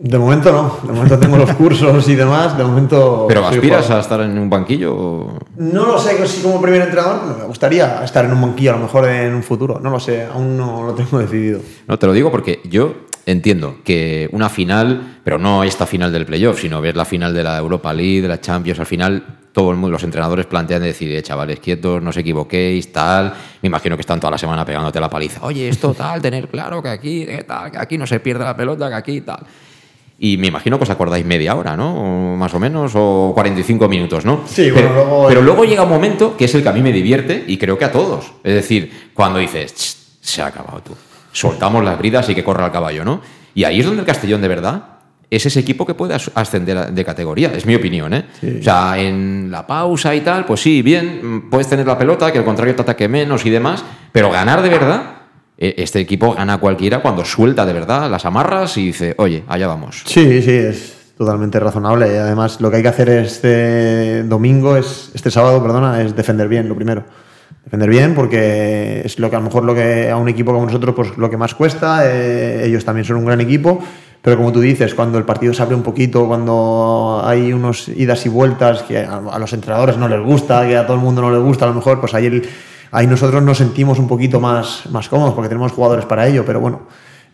[0.00, 3.24] De momento no, de momento tengo los cursos y demás, de momento...
[3.26, 3.96] ¿Pero aspiras jugador.
[3.96, 4.94] a estar en un banquillo?
[4.96, 8.76] o- No lo sé, si como primer entrenador me gustaría estar en un banquillo a
[8.76, 11.58] lo mejor en un futuro, no lo sé, aún no lo tengo decidido.
[11.88, 12.94] No, te lo digo porque yo
[13.26, 17.42] entiendo que una final, pero no esta final del playoff, sino ver la final de
[17.42, 21.10] la Europa League, de la Champions, al final todo el mundo, los entrenadores plantean decir,
[21.10, 23.34] eh, chavales, quietos, no os equivoquéis, tal.
[23.62, 25.40] Me imagino que están toda la semana pegándote la paliza.
[25.44, 28.56] Oye, esto tal, tener claro que aquí, que tal, que aquí no se pierde la
[28.56, 29.40] pelota, que aquí tal.
[30.20, 32.32] Y me imagino que os acordáis media hora, ¿no?
[32.32, 34.40] O más o menos, o 45 minutos, ¿no?
[34.46, 36.82] Sí, pero, bueno, luego- pero luego llega un momento que es el que a mí
[36.82, 38.32] me divierte y creo que a todos.
[38.42, 40.96] Es decir, cuando dices, "Ch, se ha acabado tú.
[41.30, 43.20] Soltamos las bridas y que corra el caballo, ¿no?
[43.54, 44.82] Y ahí es donde el Castellón de verdad
[45.30, 48.24] es ese equipo que puede as- ascender de categoría, es mi opinión, ¿eh?
[48.60, 52.38] O sea, en la pausa y tal, pues sí, bien, puedes tener la pelota, que
[52.38, 55.02] el contrario te ataque menos y demás, pero ganar de verdad,
[55.58, 60.02] este equipo gana cualquiera cuando suelta de verdad las amarras y dice, oye, allá vamos.
[60.06, 62.16] Sí, sí, es totalmente razonable.
[62.18, 66.68] Además, lo que hay que hacer este domingo, es, este sábado, perdona, es defender bien,
[66.68, 67.02] lo primero.
[67.64, 70.64] Defender bien porque es lo que a lo mejor lo que a un equipo como
[70.66, 72.02] nosotros pues lo que más cuesta.
[72.04, 73.82] eh, ellos también son un gran equipo,
[74.22, 78.24] pero como tú dices, cuando el partido se abre un poquito, cuando hay unos idas
[78.24, 81.20] y vueltas que a, a los entrenadores no les gusta, que a todo el mundo
[81.20, 82.48] no les gusta, a lo mejor pues ahí, el-
[82.90, 86.60] ahí nosotros nos sentimos un poquito más, más cómodos porque tenemos jugadores para ello, pero
[86.60, 86.82] bueno.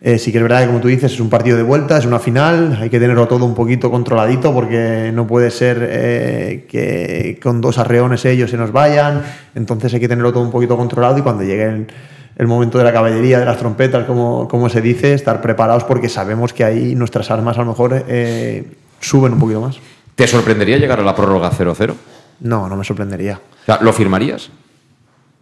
[0.01, 2.05] Eh, sí que es verdad que, como tú dices, es un partido de vuelta, es
[2.05, 7.39] una final, hay que tenerlo todo un poquito controladito porque no puede ser eh, que
[7.41, 9.23] con dos arreones ellos se nos vayan,
[9.55, 11.87] entonces hay que tenerlo todo un poquito controlado y cuando llegue el,
[12.35, 16.09] el momento de la caballería, de las trompetas, como, como se dice, estar preparados porque
[16.09, 18.63] sabemos que ahí nuestras armas a lo mejor eh,
[18.99, 19.77] suben un poquito más.
[20.15, 21.93] ¿Te sorprendería llegar a la prórroga 0-0?
[22.41, 23.39] No, no me sorprendería.
[23.61, 24.49] O sea, ¿Lo firmarías?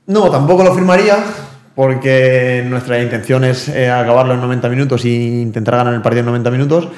[0.06, 1.24] No, tampoco lo firmaría
[1.76, 6.26] porque nuestra intención es eh, acabarlo en 90 minutos e intentar ganar el partido en
[6.26, 6.90] 90 minutos,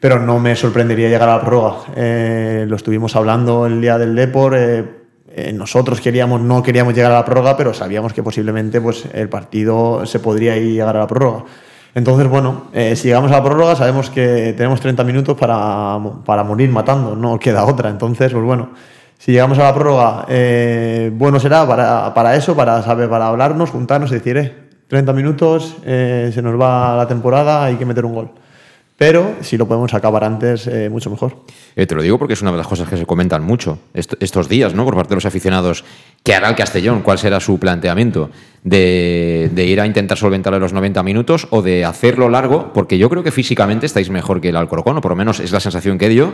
[0.00, 1.76] pero no me sorprendería llegar a la prórroga.
[1.94, 4.54] Eh, lo estuvimos hablando el día del Depor.
[4.56, 9.28] eh, nosotros queríamos, no queríamos llegar a la prórroga, pero sabíamos que posiblemente pues, el
[9.28, 11.44] partido se podría ir llegar a la prórroga.
[11.94, 16.70] Entonces, bueno, si llegamos a la prórroga, sabemos que tenemos 30 minutos para, para morir
[16.70, 17.88] matando, no queda otra.
[17.88, 18.70] Entonces, pues bueno,
[19.18, 23.70] si llegamos a la prórroga, eh, bueno será para, para eso, para, saber, para hablarnos,
[23.70, 24.54] juntarnos y decir, eh,
[24.86, 28.30] 30 minutos, eh, se nos va la temporada, hay que meter un gol.
[28.98, 31.36] Pero si lo podemos acabar antes, eh, mucho mejor.
[31.76, 34.14] Eh, te lo digo porque es una de las cosas que se comentan mucho est-
[34.20, 34.84] estos días, ¿no?
[34.84, 35.84] Por parte de los aficionados.
[36.24, 37.02] ¿Qué hará el Castellón?
[37.02, 38.28] ¿Cuál será su planteamiento?
[38.64, 42.72] De, de ir a intentar solventarle los 90 minutos o de hacerlo largo?
[42.74, 45.52] Porque yo creo que físicamente estáis mejor que el Alcorcón, o por lo menos es
[45.52, 46.32] la sensación que dio.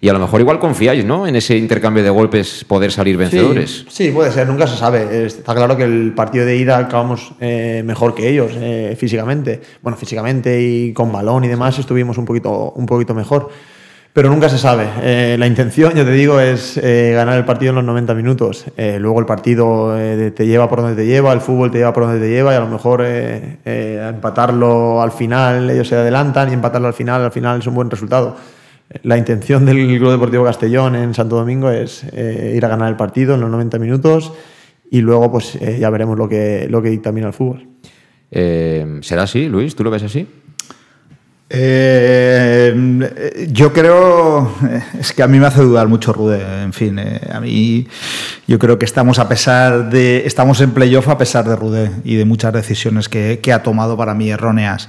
[0.00, 1.26] Y a lo mejor igual confiáis, ¿no?
[1.26, 3.84] En ese intercambio de golpes poder salir vencedores.
[3.88, 5.26] Sí, sí, puede ser, nunca se sabe.
[5.26, 9.60] Está claro que el partido de ida acabamos eh, mejor que ellos eh, físicamente.
[9.82, 13.50] Bueno, físicamente y con balón y demás estuvimos un poquito, un poquito mejor.
[14.16, 14.88] Pero nunca se sabe.
[15.02, 18.64] Eh, la intención, ya te digo, es eh, ganar el partido en los 90 minutos.
[18.78, 21.92] Eh, luego el partido eh, te lleva por donde te lleva, el fútbol te lleva
[21.92, 25.96] por donde te lleva y a lo mejor eh, eh, empatarlo al final, ellos se
[25.96, 28.38] adelantan y empatarlo al final, al final es un buen resultado.
[29.02, 33.34] La intención del Club Deportivo Castellón en Santo Domingo es ir a ganar el partido
[33.34, 34.32] en los 90 minutos
[34.90, 37.68] y luego pues ya veremos lo que, lo que dictamina el fútbol.
[38.30, 39.76] ¿Será así, Luis?
[39.76, 40.26] ¿Tú lo ves así?
[41.48, 42.74] Eh,
[43.52, 47.20] yo creo, eh, es que a mí me hace dudar mucho Rude, en fin, eh,
[47.32, 47.86] a mí
[48.48, 52.16] yo creo que estamos a pesar de, estamos en playoff a pesar de Rude y
[52.16, 54.88] de muchas decisiones que, que ha tomado para mí erróneas.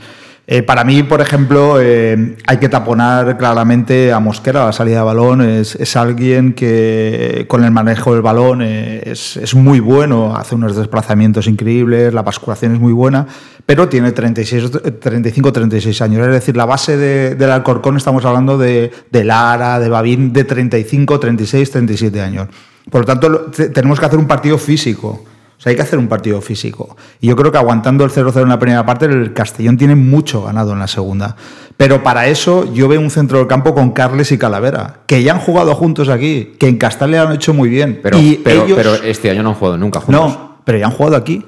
[0.50, 5.04] Eh, para mí, por ejemplo, eh, hay que taponar claramente a Mosquera la salida de
[5.04, 5.42] balón.
[5.42, 10.56] Es, es alguien que con el manejo del balón eh, es, es, muy bueno, hace
[10.56, 13.28] unos desplazamientos increíbles, la basculación es muy buena,
[13.66, 16.26] pero tiene 35, 36 años.
[16.26, 20.46] Es decir, la base de, del Alcorcón estamos hablando de, de Lara, de Babín, de
[20.46, 22.48] 35, 36, 37 años.
[22.90, 25.26] Por lo tanto, tenemos que hacer un partido físico.
[25.68, 26.96] Sea, hay que hacer un partido físico.
[27.20, 30.44] Y yo creo que aguantando el 0-0 en la primera parte, el Castellón tiene mucho
[30.44, 31.36] ganado en la segunda.
[31.78, 35.34] Pero para eso yo veo un centro del campo con Carles y Calavera, que ya
[35.34, 38.00] han jugado juntos aquí, que en Castellón lo han hecho muy bien.
[38.02, 38.78] Pero, y pero, ellos...
[38.78, 40.34] pero este año no han jugado nunca juntos.
[40.34, 41.46] No, pero ya han jugado aquí.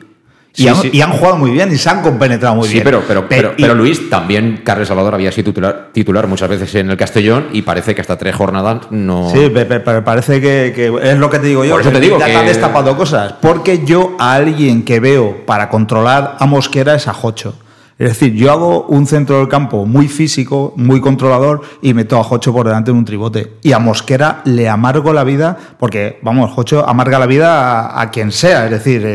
[0.56, 0.90] Y, Sí, han, sí.
[0.92, 2.84] y han jugado muy bien y se han compenetrado muy sí, bien.
[2.84, 6.90] pero, pero, pero, pero Luis, también Carles Salvador había sido titular, titular muchas veces en
[6.90, 9.30] el Castellón y parece que hasta tres jornadas no.
[9.32, 11.72] Sí, pe- pe- pero parece que, que es lo que te digo yo.
[11.74, 13.34] Por eso te digo ya que- te han destapado cosas.
[13.42, 17.54] Porque yo a alguien que veo para controlar a Mosquera es a Jocho.
[18.00, 22.24] Es decir, yo hago un centro del campo muy físico, muy controlador y meto a
[22.24, 23.56] Jocho por delante en un tribote.
[23.62, 28.32] Y a Mosquera le amargo la vida porque, vamos, Jocho amarga la vida a, quien
[28.32, 28.64] sea.
[28.64, 29.06] Es decir,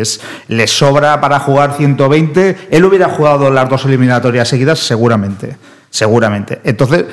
[0.48, 2.68] le sobra para jugar 120.
[2.70, 5.56] Él hubiera jugado las dos eliminatorias seguidas seguramente.
[5.88, 6.60] Seguramente.
[6.62, 7.06] Entonces,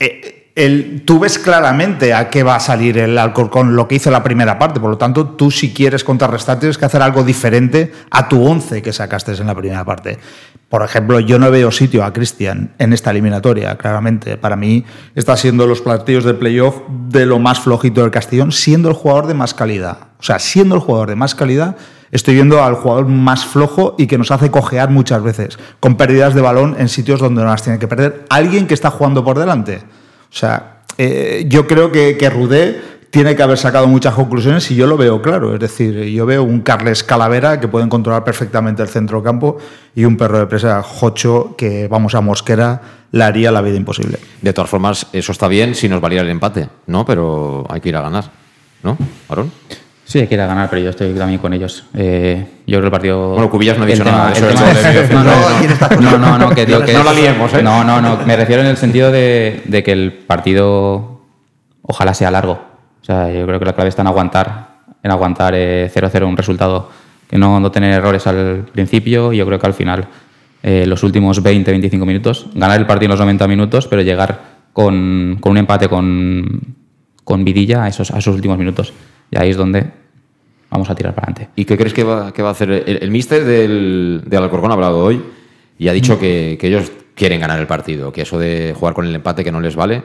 [0.00, 4.10] eh, el- tú ves claramente a qué va a salir el Alcorcón, lo que hizo
[4.10, 4.80] la primera parte.
[4.80, 8.82] Por lo tanto, tú si quieres contrarrestar tienes que hacer algo diferente a tu 11
[8.82, 10.18] que sacaste en la primera parte.
[10.68, 14.36] Por ejemplo, yo no veo sitio a Cristian en esta eliminatoria, claramente.
[14.36, 14.84] Para mí
[15.14, 16.76] está siendo los partidos de playoff
[17.08, 19.98] de lo más flojito del Castellón, siendo el jugador de más calidad.
[20.18, 21.76] O sea, siendo el jugador de más calidad,
[22.10, 26.34] estoy viendo al jugador más flojo y que nos hace cojear muchas veces, con pérdidas
[26.34, 28.24] de balón en sitios donde no las tiene que perder.
[28.30, 29.82] Alguien que está jugando por delante.
[30.32, 32.80] O sea, eh, yo creo que, que Rudé
[33.12, 35.52] tiene que haber sacado muchas conclusiones y yo lo veo claro.
[35.52, 39.58] Es decir, yo veo un Carles Calavera que pueden controlar perfectamente el centro campo
[39.94, 44.18] y un perro de presa Jocho que, vamos a Mosquera, le haría la vida imposible.
[44.40, 47.04] De todas formas, eso está bien si nos valiera el empate, ¿no?
[47.04, 48.30] Pero hay que ir a ganar,
[48.82, 48.96] ¿no?
[49.28, 49.52] Aaron.
[50.04, 51.84] Sí, hay que ir a ganar, pero yo estoy también con ellos.
[51.94, 53.28] Eh, yo creo que el partido.
[53.30, 55.88] Bueno, Cubillas no ha dicho tema- nada eso, es- de- no, no, No, ¿quién está
[55.88, 57.62] con- no, que digo que No la liemos, ¿eh?
[57.62, 58.18] No, no, no.
[58.26, 61.22] Me refiero en el sentido de, de que el partido
[61.82, 62.52] ojalá sea largo.
[63.00, 64.68] O sea, yo creo que la clave está en aguantar,
[65.02, 66.90] en aguantar eh, 0-0 un resultado,
[67.28, 69.32] que no, no tener errores al principio.
[69.32, 70.06] y Yo creo que al final,
[70.62, 74.40] eh, los últimos 20-25 minutos, ganar el partido en los 90 minutos, pero llegar
[74.72, 76.60] con, con un empate con,
[77.24, 78.92] con vidilla a esos, a esos últimos minutos.
[79.32, 79.90] Y ahí es donde
[80.70, 81.52] vamos a tirar para adelante.
[81.56, 82.70] ¿Y qué crees que va, que va a hacer?
[82.70, 85.20] El, el míster del, del Alcorcón ha hablado hoy
[85.78, 89.06] y ha dicho que, que ellos quieren ganar el partido, que eso de jugar con
[89.06, 90.02] el empate que no les vale.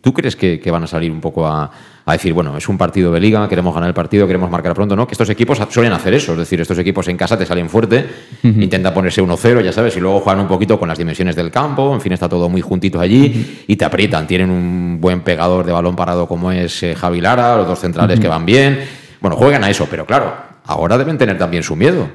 [0.00, 1.70] ¿Tú crees que, que van a salir un poco a,
[2.08, 4.96] a decir, bueno, es un partido de liga, queremos ganar el partido, queremos marcar pronto,
[4.96, 5.06] ¿no?
[5.06, 8.06] Que estos equipos suelen hacer eso, es decir, estos equipos en casa te salen fuerte,
[8.42, 11.92] intentan ponerse 1-0, ya sabes, y luego juegan un poquito con las dimensiones del campo,
[11.92, 14.26] en fin, está todo muy juntito allí y te aprietan.
[14.26, 18.18] Tienen un buen pegador de balón parado como es eh, Javi Lara, los dos centrales
[18.18, 18.80] que van bien.
[19.20, 20.34] Bueno, juegan a eso, pero claro,
[20.64, 22.08] ahora deben tener también su miedo.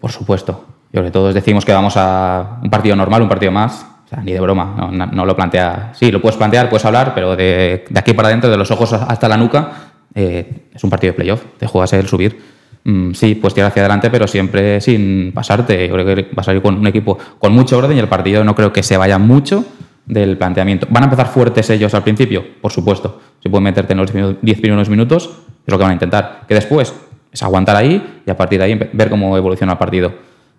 [0.00, 0.64] Por supuesto.
[0.90, 3.84] Yo creo que todos decimos que vamos a un partido normal, un partido más.
[4.22, 4.90] Ni de broma.
[4.92, 5.92] No, lo plantea.
[5.94, 8.92] Sí, lo puedes plantear, puedes hablar, pero de, de aquí para adentro, de los ojos
[8.92, 11.42] hasta la nuca, eh, es un partido de playoff.
[11.58, 12.40] Te juegas el subir.
[12.84, 15.88] Mm, sí, puedes tirar hacia adelante, pero siempre sin pasarte.
[15.88, 18.44] Yo creo que vas a ir con un equipo con mucho orden y el partido
[18.44, 19.64] no creo que se vaya mucho
[20.06, 20.86] del planteamiento.
[20.90, 22.44] ¿Van a empezar fuertes ellos al principio?
[22.60, 23.20] Por supuesto.
[23.42, 25.30] Si pueden meterte en los 10 primeros minutos,
[25.66, 26.42] es lo que van a intentar.
[26.46, 26.94] Que después
[27.32, 30.12] es aguantar ahí y a partir de ahí ver cómo evoluciona el partido.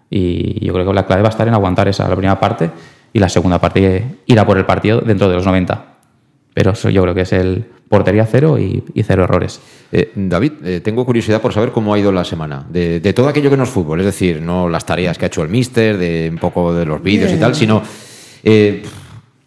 [0.10, 2.70] Y yo creo que la clave va a estar en aguantar esa primera parte
[3.15, 5.86] y la segunda parte ir a por el partido dentro de los 90.
[6.54, 9.62] Pero eso yo creo que es el portería cero y, y cero errores.
[9.89, 13.30] Eh, David, eh, tengo curiosidad por saber cómo ha ido la semana, de, de todo
[13.30, 15.97] aquello que no es fútbol, es decir, no las tareas que ha hecho el míster,
[15.97, 17.82] de un poco de los vídeos y tal, sino,
[18.43, 18.84] eh,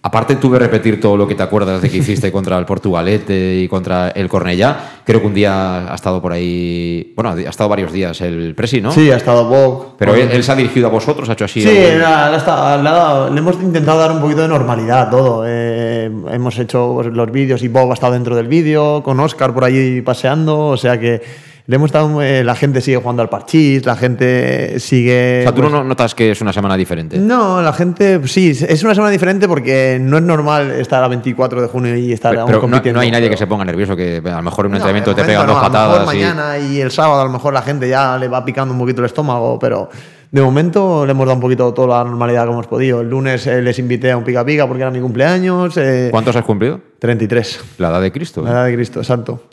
[0.00, 3.68] aparte tuve repetir todo lo que te acuerdas de que hiciste contra el Portugalete y
[3.68, 7.92] contra el Cornellá, creo que un día ha estado por ahí, bueno, ha estado varios
[7.92, 8.92] días el Presi, ¿no?
[8.92, 9.96] Sí, ha estado Bob.
[9.98, 11.60] Pero él, él se ha dirigido a vosotros, ha hecho así.
[11.60, 15.44] Sí, ha- le ha estado- le hemos intentado dar un poquito de normalidad todo.
[15.46, 19.64] Eh, hemos hecho los vídeos y Bob ha estado dentro del vídeo, con Oscar por
[19.64, 21.20] allí paseando, o sea que
[21.68, 25.40] le hemos estado, eh, la gente sigue jugando al parchís, la gente sigue...
[25.40, 27.18] o sea, tú pues, no notas que es una semana diferente.
[27.18, 31.60] No, la gente, sí, es una semana diferente porque no es normal estar a 24
[31.60, 32.96] de junio y estar Pero, aún pero no, compitiendo.
[32.96, 34.76] no hay nadie pero- que se ponga nervioso, que a lo mejor en un No,
[34.78, 36.14] entrenamiento te pegan momento dos no, a lo mejor patadas.
[36.14, 38.80] y- mañana y el sábado a lo mejor la gente ya le va picando un
[38.80, 39.90] poquito el estómago, pero
[40.30, 43.00] de momento le hemos dado un poquito toda la normalidad que hemos podido.
[43.00, 45.76] El lunes eh, les invité a un pica pica porque era mi cumpleaños.
[45.76, 46.80] eh, ¿Cuántos has cumplido?
[46.98, 47.60] 33.
[47.78, 48.42] La edad de Cristo.
[48.42, 48.44] ¿eh?
[48.44, 49.44] La edad de Cristo, exacto.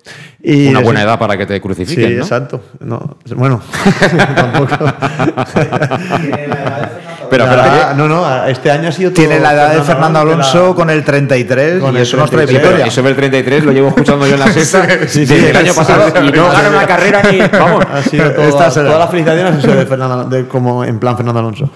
[0.43, 2.21] Y Una buena edad para que te crucifiquen, Sí, ¿no?
[2.23, 2.61] exacto.
[2.79, 3.61] No, bueno,
[4.35, 4.75] tampoco.
[7.29, 9.81] Pero, La pero, edad- no, no, este año ha sido todo Tiene la edad de
[9.81, 12.61] Fernando de la- Alonso con el 33 Con y eso nos trae 33.
[12.63, 12.85] victoria.
[12.87, 15.71] Eso del 33 lo llevo escuchando yo en la sexta Sí, sí, desde el año
[15.73, 16.75] sí, pasado sí, y no sí, gana sí.
[16.75, 17.37] una carrera ni.
[17.59, 17.85] Vamos.
[17.93, 21.39] Ha sido toda, toda la felicitación ha sido de Fernando, de, como en plan Fernando
[21.39, 21.69] Alonso.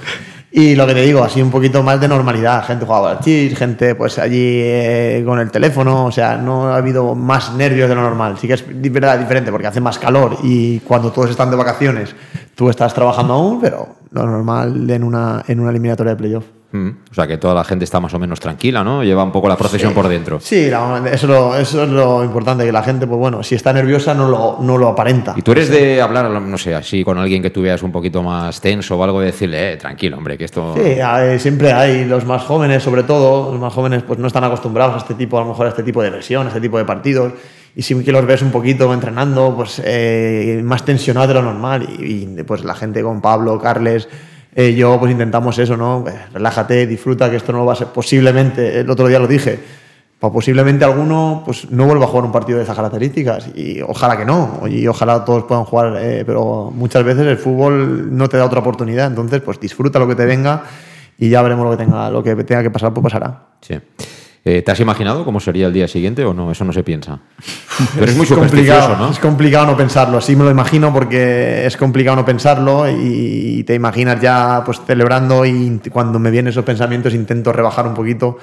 [0.51, 2.65] Y lo que te digo, así un poquito más de normalidad.
[2.65, 6.77] Gente jugaba al chis, gente pues allí eh, con el teléfono, o sea, no ha
[6.77, 8.35] habido más nervios de lo normal.
[8.41, 12.15] Sí que es verdad diferente porque hace más calor y cuando todos están de vacaciones
[12.55, 16.45] tú estás trabajando aún, pero lo normal en una, en una eliminatoria de playoff.
[16.71, 19.03] Mm, O sea que toda la gente está más o menos tranquila, ¿no?
[19.03, 19.95] Lleva un poco la procesión Sí.
[19.95, 20.39] por dentro.
[20.39, 23.55] Sí, la- eso, es lo, eso es lo importante, que la gente, pues bueno, si
[23.55, 25.33] está nerviosa no lo, no lo aparenta.
[25.35, 28.21] Y tú eres de hablar, no sé, así con alguien que tú veas un poquito
[28.21, 30.75] más tenso o algo, de decirle, eh, tranquilo, hombre, que esto.
[30.77, 34.43] Sí, hay- siempre hay los más jóvenes, sobre todo, los más jóvenes pues no están
[34.43, 36.77] acostumbrados a este tipo, a lo mejor a este tipo de versión, a este tipo
[36.77, 37.33] de partidos,
[37.75, 41.87] y sí que los ves un poquito entrenando, pues eh, más tensionados de lo normal,
[41.99, 44.07] y, y, pues la gente con Pablo, Carles,
[44.55, 46.03] eh, yo pues intentamos eso, ¿no?
[46.07, 49.59] Eh, relájate, disfruta, que esto no va a ser, posiblemente, el otro día lo dije,
[50.19, 54.17] pa- posiblemente alguno pues no vuelva a jugar un partido de esas características y ojalá
[54.17, 58.35] que no y ojalá todos puedan jugar eh, pero muchas veces el fútbol no te
[58.35, 60.63] da otra oportunidad entonces pues disfruta lo que te venga
[61.17, 63.75] y ya veremos lo que tenga lo que tenga que pasar pues pasará Sí.
[64.51, 66.51] Eh, ¿Te has imaginado cómo sería el día siguiente o no?
[66.51, 67.19] Eso no se piensa.
[67.93, 69.11] Pero es muy complicado ¿no?
[69.11, 73.75] es complicado no pensarlo sí me lo imagino porque es complicado no pensarlo y te
[73.75, 78.37] imaginas ya pues celebrando y cuando me vienen esos pensamientos intento rebajar un poquito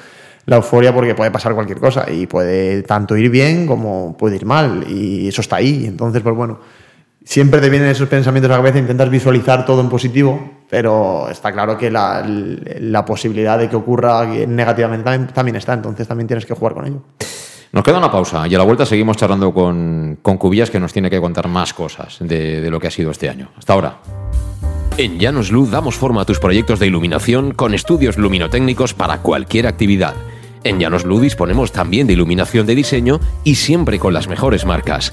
[0.46, 4.46] la euforia porque puede pasar cualquier cosa y puede tanto ir bien como puede ir
[4.46, 6.60] mal y eso está ahí entonces pues bueno
[7.26, 11.52] siempre te vienen esos pensamientos a la cabeza intentas visualizar todo en positivo pero está
[11.52, 16.46] claro que la, la posibilidad de que ocurra negativamente también, también está entonces también tienes
[16.46, 17.02] que jugar con ello
[17.72, 20.92] Nos queda una pausa y a la vuelta seguimos charlando con, con Cubillas que nos
[20.92, 23.50] tiene que contar más cosas de, de lo que ha sido este año.
[23.58, 23.98] Hasta ahora.
[24.96, 29.66] En Llanos Luz damos forma a tus proyectos de iluminación con estudios luminotécnicos para cualquier
[29.66, 30.14] actividad.
[30.64, 35.12] En Llanos Luz disponemos también de iluminación de diseño y siempre con las mejores marcas.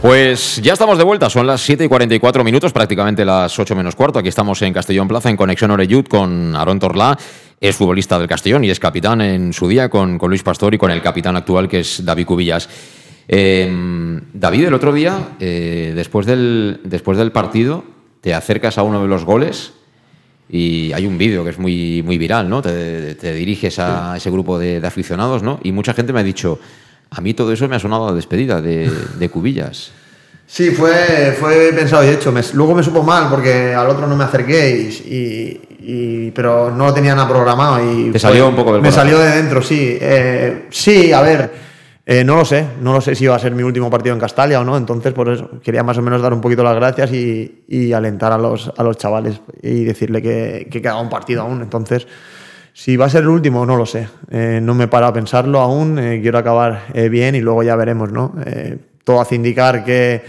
[0.00, 3.96] Pues ya estamos de vuelta, son las 7 y 44 minutos, prácticamente las 8 menos
[3.96, 4.20] cuarto.
[4.20, 7.18] Aquí estamos en Castellón Plaza, en Conexión Oreyud, con Aaron Torlá,
[7.60, 10.78] es futbolista del Castellón y es capitán en su día con, con Luis Pastor y
[10.78, 12.68] con el capitán actual que es David Cubillas.
[13.26, 17.82] Eh, David, el otro día, eh, después, del, después del partido,
[18.20, 19.72] te acercas a uno de los goles
[20.48, 22.62] y hay un vídeo que es muy, muy viral, ¿no?
[22.62, 25.58] Te, te diriges a ese grupo de, de aficionados, ¿no?
[25.64, 26.60] Y mucha gente me ha dicho,
[27.10, 29.90] a mí todo eso me ha sonado a despedida de, de Cubillas.
[30.46, 32.32] Sí, fue, fue pensado y hecho.
[32.32, 35.60] Me- luego me supo mal porque al otro no me acerqué, y, y-
[36.26, 37.78] y- pero no lo tenía nada programado.
[37.84, 39.10] Y Te salió fue- un poco del Me corazón.
[39.10, 39.98] salió de dentro, sí.
[40.00, 41.50] Eh, sí, a ver,
[42.06, 42.64] eh, no lo sé.
[42.80, 44.76] No lo sé si iba a ser mi último partido en Castalia o no.
[44.78, 48.32] Entonces, por eso quería más o menos dar un poquito las gracias y, y alentar
[48.32, 51.60] a los, a los chavales y decirle que, que quedaba un partido aún.
[51.60, 52.06] Entonces,
[52.78, 54.06] si va a ser el último, no lo sé.
[54.30, 55.98] Eh, no me he parado a pensarlo aún.
[55.98, 58.32] eh, quiero acabar eh, bien y luego ya veremos, ¿no?
[59.02, 60.22] Todo hace indicar que,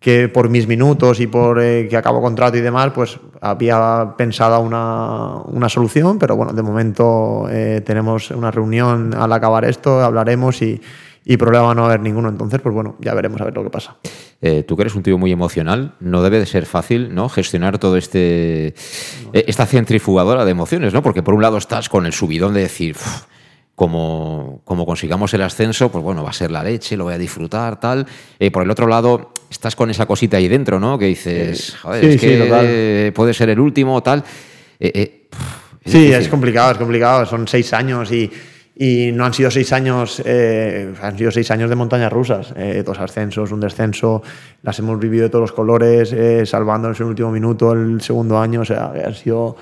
[0.00, 5.36] que por mis minutos y por que acabo contrato y demás, pues había pensado una,
[5.44, 7.46] una solución, pero bueno, de momento
[7.84, 10.80] tenemos una reunión al acabar esto, hablaremos y,
[11.24, 12.28] y problema no va a haber ninguno.
[12.28, 13.96] Entonces, pues bueno, ya veremos a ver lo que pasa.
[14.46, 17.30] Eh, tú que eres un tío muy emocional, no debe de ser fácil, ¿no?
[17.30, 18.74] Gestionar todo este
[19.32, 21.02] eh, esta centrifugadora de emociones, ¿no?
[21.02, 23.22] Porque por un lado estás con el subidón de decir, "Uf,
[23.74, 27.18] como, como consigamos el ascenso, pues bueno, va a ser la leche, lo voy a
[27.18, 28.06] disfrutar, tal.
[28.38, 30.98] Eh, por el otro lado, estás con esa cosita ahí dentro, ¿no?
[30.98, 32.48] Que dices, joder, Sí, es sí, que
[33.08, 34.22] eh, puede ser el último, tal.
[34.78, 35.42] Eh, eh, pf,
[35.86, 36.20] es Sí, difícil.
[36.20, 37.24] es complicado, es complicado.
[37.26, 38.30] Son seis años y,
[38.76, 42.52] y no han sido seis años, eh, han sido seis años de montañas rusas.
[42.56, 44.22] eh, dos ascensos, un descenso,
[44.62, 48.38] las hemos vivido de todos los colores, eh, salvándonos en el último minuto, el segundo
[48.38, 49.56] año, o sea, han sido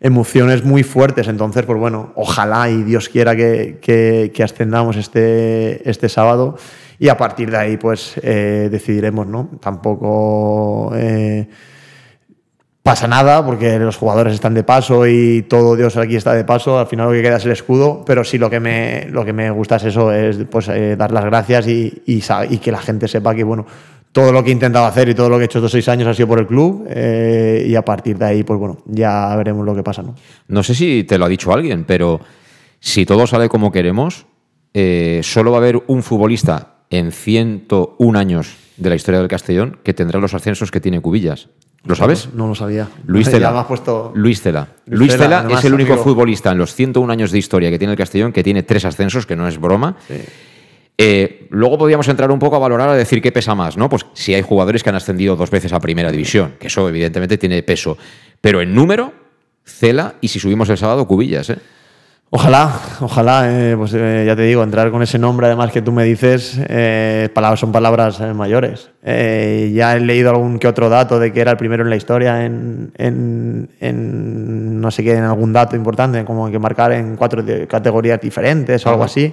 [0.00, 1.28] emociones muy fuertes.
[1.28, 6.56] Entonces, pues bueno, ojalá y Dios quiera que, que- que ascendamos este, este sábado
[6.98, 9.48] y a partir de ahí, pues decidiremos, ¿no?
[9.60, 10.92] Tampoco.
[12.88, 16.78] Pasa nada porque los jugadores están de paso y todo Dios aquí está de paso.
[16.78, 19.34] Al final lo que queda es el escudo, pero sí lo que me, lo que
[19.34, 23.34] me gusta es eso, es pues, eh, dar las gracias y que la gente sepa
[23.34, 23.66] que bueno,
[24.10, 26.08] todo lo que he intentado hacer y todo lo que he hecho estos seis años
[26.08, 29.66] ha sido por el club eh, y a partir de ahí, pues bueno, ya veremos
[29.66, 30.02] lo que pasa.
[30.02, 30.14] ¿no?
[30.46, 32.20] No sé si te lo ha dicho alguien, pero
[32.80, 34.24] si todo sale como queremos,
[34.72, 39.78] eh, solo va a haber un futbolista en 101 años de la historia del Castellón
[39.82, 41.48] que tendrá los ascensos que tiene Cubillas.
[41.84, 42.28] ¿Lo sabes?
[42.34, 42.88] No, lo sabía.
[43.06, 43.50] Luis Cela.
[43.52, 44.68] me has puesto- Luis Cela.
[44.86, 46.04] Luis Luis Cela, Cela además, es el único amigo.
[46.04, 49.24] futbolista en los 101 años de historia que tiene el Castellón que tiene tres ascensos,
[49.26, 49.96] que no es broma.
[51.00, 53.88] Eh, luego podríamos entrar un poco a valorar, a decir qué pesa más, ¿no?
[53.88, 57.38] Pues si hay jugadores que han ascendido dos veces a primera división, que eso evidentemente
[57.38, 57.96] tiene peso.
[58.40, 59.12] Pero en número,
[59.64, 61.58] Cela y si subimos el sábado, Cubillas, ¿eh?
[62.30, 62.70] Ojalá,
[63.00, 66.04] ojalá, eh, pues eh, ya te digo, entrar con ese nombre además que tú me
[66.04, 68.90] dices, eh, palabras, son palabras eh, mayores.
[69.02, 71.96] Eh, ya he leído algún que otro dato de que era el primero en la
[71.96, 77.16] historia en, en- en no sé qué, en algún dato importante, como que marcar en
[77.16, 79.32] cuatro categorías diferentes o algo así.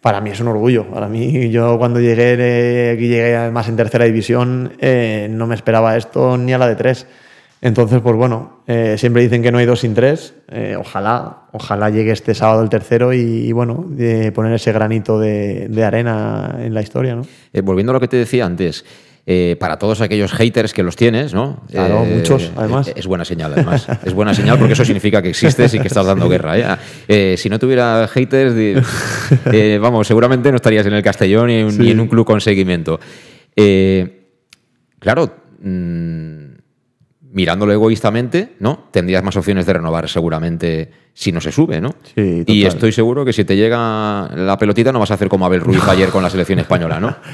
[0.00, 0.86] Para mí es un orgullo.
[0.86, 4.72] Para mí, yo cuando llegué, eh, aquí llegué además en tercera división,
[5.30, 7.06] no me esperaba esto ni a la de tres.
[7.64, 10.34] Entonces, pues bueno, eh, siempre dicen que no hay dos sin tres.
[10.50, 13.86] Eh, ojalá, ojalá llegue este sábado el tercero y, y, bueno,
[14.34, 17.22] poner ese granito de, de arena en la historia, ¿no?
[17.54, 18.84] Eh, volviendo a lo que te decía antes,
[19.58, 21.62] para todos aquellos haters que los tienes, ¿no?
[21.70, 22.92] Claro, muchos, además.
[22.94, 23.86] Es buena señal, además.
[24.04, 26.78] es buena señal porque eso significa que existes y que estás dando guerra.
[27.08, 28.54] si no tuviera haters,
[29.80, 31.90] vamos, seguramente no estarías en el Castellón ni, en- ni Sí.
[31.92, 33.00] en un club con seguimiento.
[34.98, 35.30] Claro,
[35.62, 36.43] mm,
[37.34, 38.88] mirándolo egoístamente, ¿no?
[38.92, 41.94] Tendrías más opciones de renovar seguramente si no se sube, ¿no?
[42.14, 45.44] Sí, y estoy seguro que si te llega la pelotita no vas a hacer como
[45.44, 47.14] Abel Ruiz ayer con la selección española, ¿no?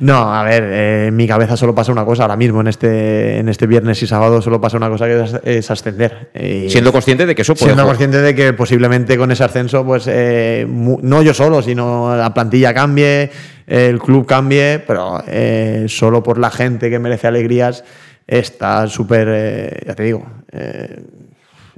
[0.00, 3.38] No, a ver, eh, en mi cabeza solo pasa una cosa ahora mismo, en este,
[3.38, 6.30] en este viernes y sábado solo pasa una cosa que es, es ascender.
[6.40, 7.96] Y Siendo consciente de que eso puede siendo jugar.
[7.96, 12.72] consciente de que posiblemente con ese ascenso, pues eh, no yo solo, sino la plantilla
[12.72, 13.30] cambie,
[13.66, 17.82] el club cambie, pero eh, solo por la gente que merece alegrías
[18.28, 21.02] está súper, eh, ya te digo, eh,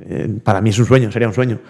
[0.04, 1.60] eh, para mí es un sueño, sería un sueño.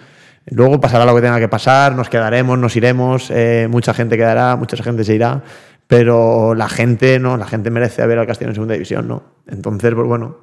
[0.47, 4.55] Luego pasará lo que tenga que pasar, nos quedaremos, nos iremos, eh, mucha gente quedará,
[4.55, 5.43] mucha gente se irá,
[5.87, 9.23] pero la gente no, la gente merece ver al Castellón en segunda división, ¿no?
[9.47, 10.37] Entonces, pues bueno,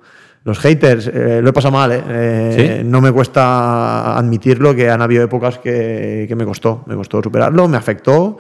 [0.45, 2.03] los haters, eh, lo he pasado mal, ¿eh?
[2.09, 2.85] Eh, ¿Sí?
[2.89, 7.67] No me cuesta admitirlo que han habido épocas que, que me costó, me costó superarlo,
[7.67, 8.39] me afectó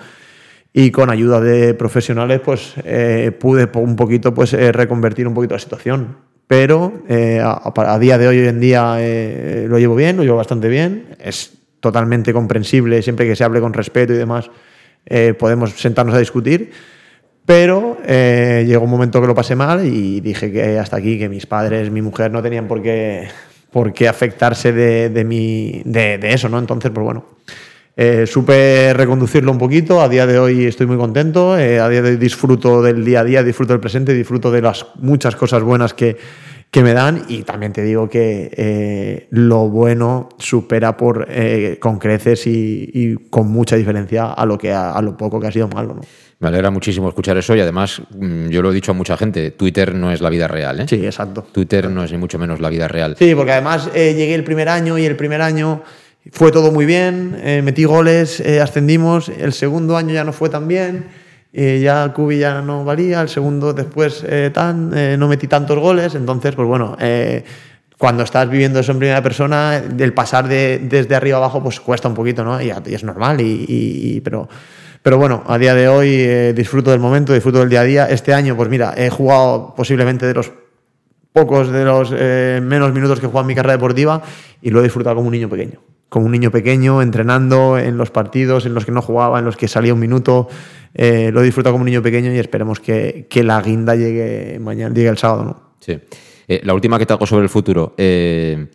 [0.72, 5.54] y con ayuda de profesionales pues eh, pude un poquito pues eh, reconvertir un poquito
[5.54, 6.16] la situación.
[6.46, 10.16] Pero eh, a, a- a día de hoy hoy en día eh, lo llevo bien
[10.16, 11.16] lo llevo bastante bien.
[11.20, 14.50] Es totalmente comprensible siempre que se hable con respeto y demás
[15.06, 16.70] eh, podemos sentarnos a discutir.
[17.46, 21.30] Pero eh, llegó un momento que lo pasé mal y dije que hasta aquí, que
[21.30, 23.26] mis padres, mi mujer no tenían por qué,
[23.70, 26.58] por qué afectarse de, de, mi, de, de eso, ¿no?
[26.58, 27.24] Entonces, pues bueno,
[28.00, 32.00] eh, supe reconducirlo un poquito, a día de hoy estoy muy contento, eh, a día
[32.00, 35.64] de hoy disfruto del día a día, disfruto del presente, disfruto de las muchas cosas
[35.64, 36.16] buenas que,
[36.70, 41.98] que me dan y también te digo que eh, lo bueno supera por, eh, con
[41.98, 45.52] creces y, y con mucha diferencia a lo, que, a, a lo poco que ha
[45.52, 46.02] sido malo, ¿no?
[46.38, 49.50] Me alegra muchísimo escuchar eso y además mm, yo lo he dicho a mucha gente,
[49.50, 50.78] Twitter no es la vida real.
[50.78, 50.84] ¿eh?
[50.88, 51.44] Sí, exacto.
[51.50, 53.16] Twitter no es ni mucho menos la vida real.
[53.18, 55.82] Sí, porque además llegué el primer año y el primer año
[56.30, 60.48] fue todo muy bien, eh, metí goles, eh, ascendimos, el segundo año ya no fue
[60.48, 61.06] tan bien,
[61.52, 65.78] eh, ya Cubi ya no valía, el segundo después eh, tan, eh, no metí tantos
[65.78, 66.96] goles, entonces pues bueno,
[67.96, 72.06] cuando estás viviendo eso en primera persona, el pasar de, desde arriba abajo pues cuesta
[72.08, 72.60] un poquito, ¿no?
[72.60, 74.48] Y, es normal, y, pero...
[75.00, 78.06] Pero bueno, a día de hoy eh, disfruto del momento, disfruto del día a día.
[78.06, 80.50] Este año, pues mira, he jugado posiblemente de los
[81.32, 84.20] pocos de los menos minutos que he jugado en mi carrera deportiva
[84.60, 85.80] y lo he disfrutado como un niño pequeño.
[86.08, 89.56] Como un niño pequeño, entrenando en los partidos en los que no jugaba, en los
[89.56, 90.48] que salía un minuto.
[90.94, 94.58] eh, lo he disfrutado como un niño pequeño y esperemos que, que la guinda llegue
[94.58, 95.62] mañana, llegue el sábado, ¿no?
[95.80, 95.98] Sí.
[96.48, 97.94] Eh, la última que te hago sobre el futuro.
[97.98, 98.68] eh,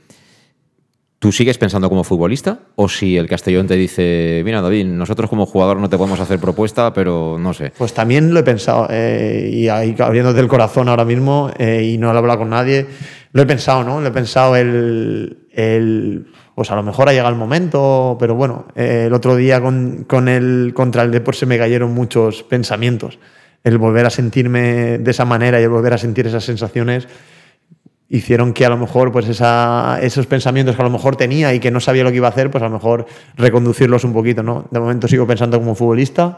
[1.17, 2.59] ¿Tú sigues pensando como futbolista?
[2.75, 6.37] ¿O si el Castellón te dice, mira David, nosotros como jugador no te podemos hacer
[6.37, 7.71] propuesta, pero no sé?
[7.77, 12.17] Pues también lo he pensado, y ahí abriéndote el corazón ahora mismo, y no he
[12.17, 12.87] hablado con nadie,
[13.31, 14.01] lo he pensado, ¿no?
[14.01, 18.65] Lo he pensado el, el pues a lo mejor ha llegado el momento, pero bueno,
[18.75, 23.19] eh, el otro día con, con el, contra el Depor se me cayeron muchos pensamientos.
[23.63, 27.07] El volver a sentirme de esa manera y el volver a sentir esas sensaciones
[28.09, 31.59] hicieron que a lo mejor pues esa, esos pensamientos que a lo mejor tenía y
[31.59, 34.43] que no sabía lo que iba a hacer, pues a lo mejor reconducirlos un poquito,
[34.43, 34.67] ¿no?
[34.69, 36.37] De momento sigo pensando como futbolista,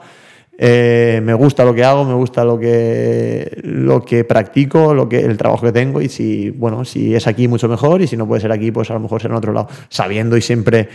[0.57, 5.19] eh, me gusta lo que hago, me gusta lo que, lo que practico, lo que,
[5.19, 8.27] el trabajo que tengo y si, bueno, si es aquí mucho mejor y si no
[8.27, 10.89] puede ser aquí, pues a lo mejor será en otro lado, sabiendo y siempre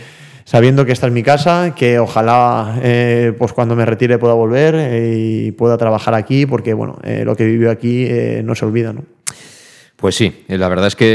[0.45, 4.75] sabiendo que esta es mi casa, que ojalá eh, pues cuando me retire pueda volver
[4.75, 8.09] eh, y pueda trabajar aquí, porque bueno, eh, lo que vivió aquí
[8.43, 9.03] no se olvida, ¿no?
[10.01, 11.05] Pues sí, eh, la verdad es que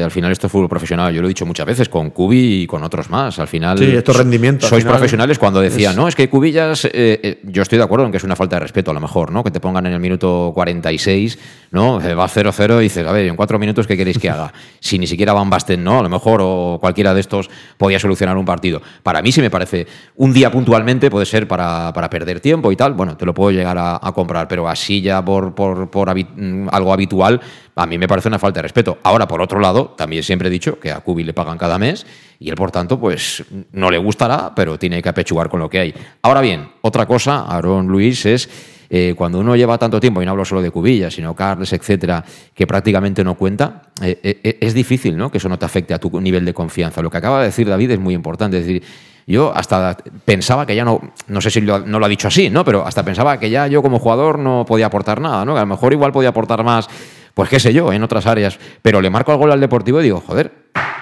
[0.00, 1.12] eh, al final esto es fútbol profesional.
[1.14, 3.38] Yo lo he dicho muchas veces con Cubi y con otros más.
[3.38, 6.16] Al final, Sí, esto es rendimiento, al Sois final profesionales cuando decían, es- no, es
[6.16, 8.90] que Cubillas, eh, eh, yo estoy de acuerdo en que es una falta de respeto
[8.90, 9.44] a lo mejor, ¿no?
[9.44, 11.38] Que te pongan en el minuto 46,
[11.72, 12.00] ¿no?
[12.00, 14.50] Eh, Va 0-0 y dices, a ver, en cuatro minutos, ¿qué queréis que haga?
[14.80, 16.00] si ni siquiera Van Basten, ¿no?
[16.00, 18.80] A lo mejor, o cualquiera de estos podía solucionar un partido.
[19.02, 22.76] Para mí sí me parece, un día puntualmente puede ser para, para perder tiempo y
[22.76, 26.08] tal, bueno, te lo puedo llegar a, a comprar, pero así ya por, por, por
[26.08, 27.40] habi- mm, algo habitual,
[27.74, 28.98] a mí me parece una falta de respeto.
[29.02, 32.06] Ahora, por otro lado, también siempre he dicho que a Cubi le pagan cada mes
[32.38, 35.78] y él, por tanto, pues no le gustará, pero tiene que apechugar con lo que
[35.78, 35.94] hay.
[36.22, 38.48] Ahora bien, otra cosa, Aaron Luis, es
[38.90, 42.22] eh, cuando uno lleva tanto tiempo, y no hablo solo de Cubillas, sino Carles, etcétera,
[42.54, 45.30] que prácticamente no cuenta, eh, eh, es difícil ¿no?
[45.30, 47.00] que eso no te afecte a tu nivel de confianza.
[47.00, 48.58] Lo que acaba de decir David es muy importante.
[48.58, 48.82] Es decir,
[49.26, 49.96] yo hasta
[50.26, 52.66] pensaba que ya no, no sé si lo- no lo ha dicho así, ¿no?
[52.66, 55.54] Pero hasta pensaba que ya yo como jugador no podía aportar nada, ¿no?
[55.54, 56.86] Que a lo mejor igual podía aportar más,
[57.34, 58.58] pues qué sé yo, en otras áreas.
[58.82, 60.52] Pero le marco el gol al Deportivo y digo, joder,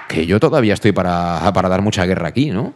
[0.08, 2.72] que yo todavía estoy para, para dar mucha guerra aquí, ¿no?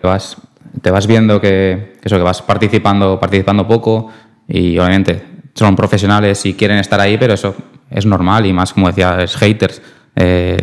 [0.00, 0.36] Te vas,
[0.82, 4.10] te vas viendo que, que eso, que vas participando, participando poco
[4.48, 5.22] y obviamente
[5.54, 7.54] son profesionales y quieren estar ahí, pero eso
[7.90, 9.80] es normal y más, como decía, es haters.
[10.14, 10.58] Eh,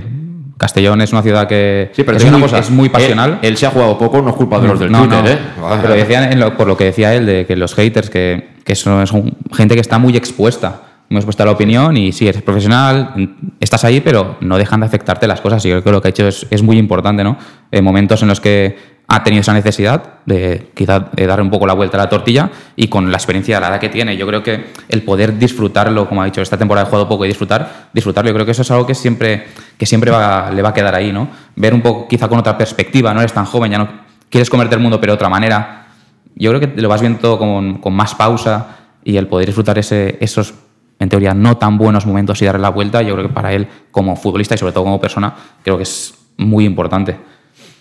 [0.58, 3.40] Castellón es una ciudad que Sí, pero es, muy, cosa, es muy pasional.
[3.42, 5.76] Él, él se ha jugado poco, no es culpa de los del No, Twitter, no.
[5.76, 5.80] ¿eh?
[5.82, 9.36] Pero decían, por lo que decía él, de que los haters, que, que son, son
[9.52, 14.01] gente que está muy expuesta, expuesta a la opinión y sí, eres profesional, estás ahí,
[14.01, 15.66] pero no dejan de afectarte las cosas.
[15.66, 17.38] Y yo creo que lo que ha hecho es, es muy importante, ¿no?
[17.72, 21.68] En momentos en los que ha tenido esa necesidad de quizá de dar un poco
[21.68, 24.41] la vuelta a la tortilla y con la experiencia, la edad que tiene, yo creo
[24.41, 28.30] que el poder disfrutarlo, como ha dicho, esta temporada he jugado poco y disfrutar, disfrutarlo,
[28.30, 29.45] yo creo que eso es algo que siempre,
[29.78, 31.28] que siempre va, le va a quedar ahí, ¿no?
[31.55, 33.89] Ver un poco quizá con otra perspectiva, no eres tan joven, ya no
[34.30, 35.88] quieres comerte el mundo, pero de otra manera.
[36.36, 39.78] Yo creo que lo vas viendo todo con, con más pausa y el poder disfrutar
[39.78, 40.55] ese, esos,
[41.04, 43.68] en teoría, no tan buenos momentos y darle la vuelta, yo creo que para él,
[43.91, 45.34] como futbolista y sobre todo como persona,
[45.64, 47.18] creo que es muy importante.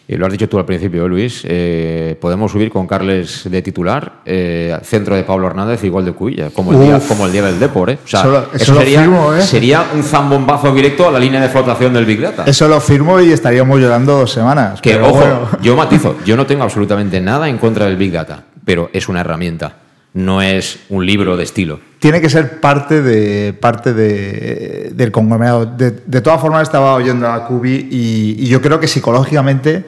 [0.09, 1.43] Y lo has dicho tú al principio, Luis.
[1.47, 6.51] eh, podemos subir con Carles de titular, eh, centro de Pablo Hernández, igual de Cubilla,
[6.51, 7.09] como el, día, Uf.
[7.09, 7.89] como el día del Depor.
[7.91, 7.99] ¿eh?
[8.05, 9.41] O sea, Eso lo- eso, eso lo sería, firmo, ¿eh?
[9.43, 12.43] sería un zambombazo directo a la línea de flotación del Big Data.
[12.47, 14.81] Eso lo firmo y estaríamos llorando dos semanas.
[14.83, 15.49] Que, pero ojo, bueno.
[15.63, 19.21] yo matizo, yo no tengo absolutamente nada en contra del Big Data, pero es una
[19.21, 19.77] herramienta,
[20.15, 21.81] no es un libro de estilo.
[21.99, 25.67] tiene que ser parte de parte de, del conglomerado.
[25.67, 29.85] De, de todas formas, estaba oyendo a Kubi y, yo creo que psicológicamente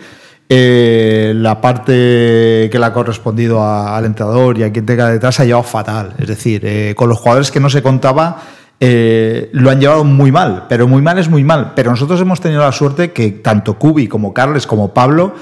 [0.48, 5.44] eh, la parte que le ha correspondido al entrenador y a quien tenga detrás ha
[5.44, 6.14] llevado fatal.
[6.18, 8.42] Es decir, eh, con los jugadores que no se contaba.
[8.80, 11.72] eh, lo han llevado muy mal, pero muy mal es muy mal.
[11.76, 15.34] Pero nosotros hemos tenido la suerte que tanto Kubi como Carles como Pablo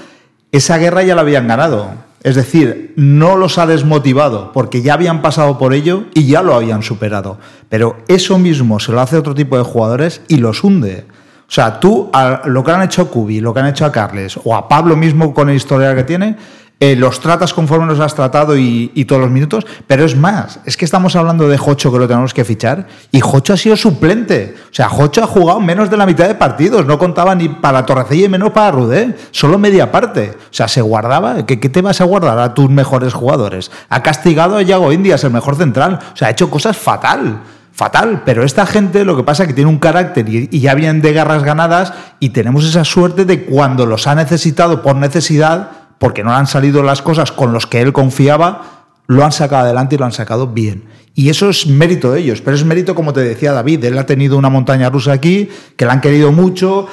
[0.53, 1.91] esa guerra ya la habían ganado.
[2.23, 6.55] Es decir, no los ha desmotivado porque ya habían pasado por ello y ya lo
[6.55, 7.39] habían superado.
[7.69, 11.05] Pero eso mismo se lo hace otro tipo de jugadores y los hunde.
[11.09, 12.11] O sea, tú,
[12.47, 14.97] lo que han hecho a Kubi, lo que han hecho a Carles o a Pablo
[14.97, 16.37] mismo con el historial que tiene,
[16.81, 20.59] eh, los tratas conforme los has tratado y, y todos los minutos, pero es más,
[20.65, 23.77] es que estamos hablando de Jocho que lo tenemos que fichar y Jocho ha sido
[23.77, 24.57] suplente.
[24.65, 27.87] O sea, Jocho ha jugado menos de la mitad de partidos, no contaba ni para
[27.87, 30.33] Torrecilla y menos para Rudé, solo media parte.
[30.37, 33.71] O sea, se guardaba, ¿qué, te vas a guardar a tus mejores jugadores?
[33.89, 37.43] Ha castigado a Yago Indias, el mejor central, o sea, ha hecho cosas fatal.
[37.75, 40.75] Fatal, pero esta gente lo que pasa es que tiene un carácter y, y ya
[40.75, 45.71] vienen de garras ganadas y tenemos esa suerte de cuando los ha necesitado por necesidad,
[46.03, 49.95] porque no han salido las cosas con los que él confiaba, lo han sacado adelante
[49.95, 50.83] y lo han sacado bien.
[51.15, 54.05] Y eso es mérito de ellos, pero es mérito, como te decía David, él ha
[54.05, 56.89] tenido una montaña rusa aquí, que la han querido mucho,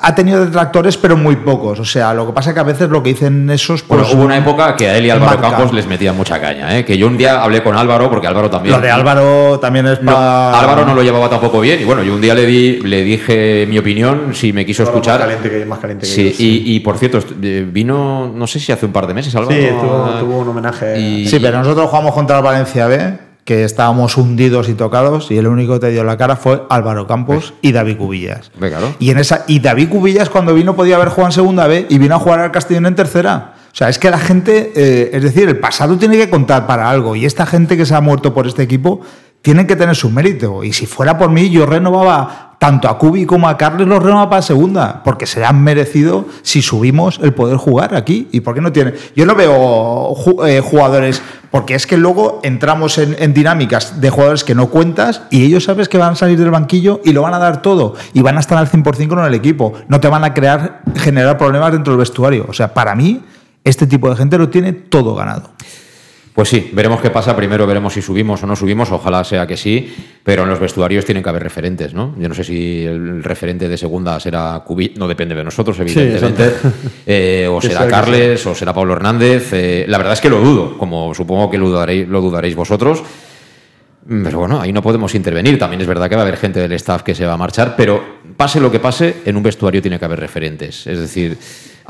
[0.00, 1.78] ha tenido detractores, pero muy pocos.
[1.80, 3.86] O sea, lo que pasa es que a veces lo que dicen esos...
[3.86, 5.56] Bueno, pues, hubo una época que a él y Álvaro marca.
[5.56, 6.84] Campos les metían mucha caña, ¿eh?
[6.84, 8.74] que yo un día hablé con Álvaro, porque Álvaro también...
[8.76, 10.60] Lo de Álvaro también es No, para...
[10.60, 13.66] Álvaro no lo llevaba tampoco bien y bueno, yo un día le di, le dije
[13.68, 15.20] mi opinión, si me quiso escuchar.
[15.20, 18.46] Más caliente que, más caliente que Sí, ellos, y, y, por cierto, eh, vino, no
[18.46, 19.56] sé si hace un par de meses, Álvaro.
[19.56, 20.98] Sí, tuvo, un homenaje.
[20.98, 25.38] y- Sí, pero nosotros jugamos contra el Valencia B, que estábamos hundidos y tocados, y
[25.38, 28.50] el único que te dio la cara fue Álvaro Campos y David Cubillas.
[28.98, 31.96] Y en esa y David Cubillas cuando vino podía haber jugado en segunda B y
[31.96, 33.54] vino a jugar al Castellón en tercera.
[33.72, 36.90] O sea, es que la gente, eh, es decir, el pasado tiene que contar para
[36.90, 39.00] algo y esta gente que se ha muerto por este equipo
[39.40, 40.62] tiene que tener su mérito.
[40.62, 44.30] Y si fuera por mí, yo renovaba tanto a Cubi como a Carles los renovaba
[44.30, 48.28] para segunda, porque se han merecido si subimos el poder jugar aquí.
[48.32, 48.94] ¿Y por qué no tiene?
[49.14, 50.14] Yo no veo
[50.46, 55.44] eh, jugadores, porque es que luego entramos en, dinámicas de jugadores que no cuentas y
[55.44, 58.20] ellos sabes que van a salir del banquillo y lo van a dar todo y
[58.20, 59.74] van a estar al 100% con el equipo.
[59.88, 62.46] No te van a crear, generar problemas dentro del vestuario.
[62.48, 63.22] O sea, para mí,
[63.64, 65.50] este tipo de gente lo tiene todo ganado.
[66.38, 67.34] Pues sí, veremos qué pasa.
[67.34, 68.92] Primero veremos si subimos o no subimos.
[68.92, 69.92] Ojalá sea que sí.
[70.22, 72.14] Pero en los vestuarios tienen que haber referentes, ¿no?
[72.16, 74.94] Yo no sé si el referente de segunda será Cubi.
[74.96, 76.52] No depende de nosotros, evidentemente.
[77.04, 79.52] Eh, o será Carles o será Pablo Hernández.
[79.52, 83.02] Eh, la verdad es que lo dudo, como supongo que lo dudaréis, lo dudaréis vosotros.
[84.06, 85.58] Pero bueno, ahí no podemos intervenir.
[85.58, 87.74] También es verdad que va a haber gente del staff que se va a marchar,
[87.76, 90.86] pero pase lo que pase, en un vestuario tiene que haber referentes.
[90.86, 91.36] Es decir,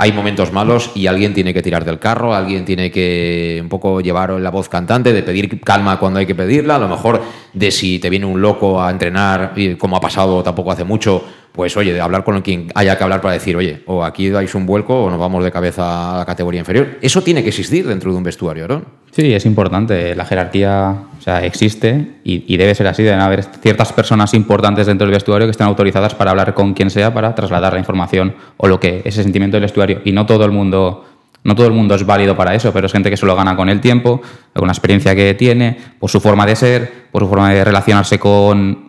[0.01, 4.01] hay momentos malos y alguien tiene que tirar del carro, alguien tiene que un poco
[4.01, 7.20] llevar la voz cantante, de pedir calma cuando hay que pedirla, a lo mejor
[7.53, 11.76] de si te viene un loco a entrenar, como ha pasado tampoco hace mucho, pues
[11.76, 15.05] oye, hablar con quien haya que hablar para decir, oye, o aquí dais un vuelco
[15.05, 16.99] o nos vamos de cabeza a la categoría inferior.
[17.03, 18.82] Eso tiene que existir dentro de un vestuario, ¿no?
[19.11, 20.14] Sí, es importante.
[20.14, 23.03] La jerarquía o sea, existe y, debe ser así.
[23.03, 26.90] Deben haber ciertas personas importantes dentro del vestuario que estén autorizadas para hablar con quien
[26.90, 30.01] sea para trasladar la información o lo que ese sentimiento del vestuario.
[30.05, 31.05] Y no todo el mundo,
[31.42, 33.57] no todo el mundo es válido para eso, pero es gente que se lo gana
[33.57, 34.22] con el tiempo,
[34.55, 38.18] con la experiencia que tiene, por su forma de ser, por su forma de relacionarse
[38.18, 38.88] con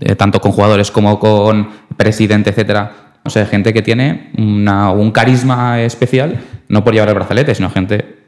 [0.00, 2.92] eh, tanto con jugadores como con presidente, etcétera.
[3.24, 8.24] O sea, gente que tiene un carisma especial, no por llevar el brazalete, sino gente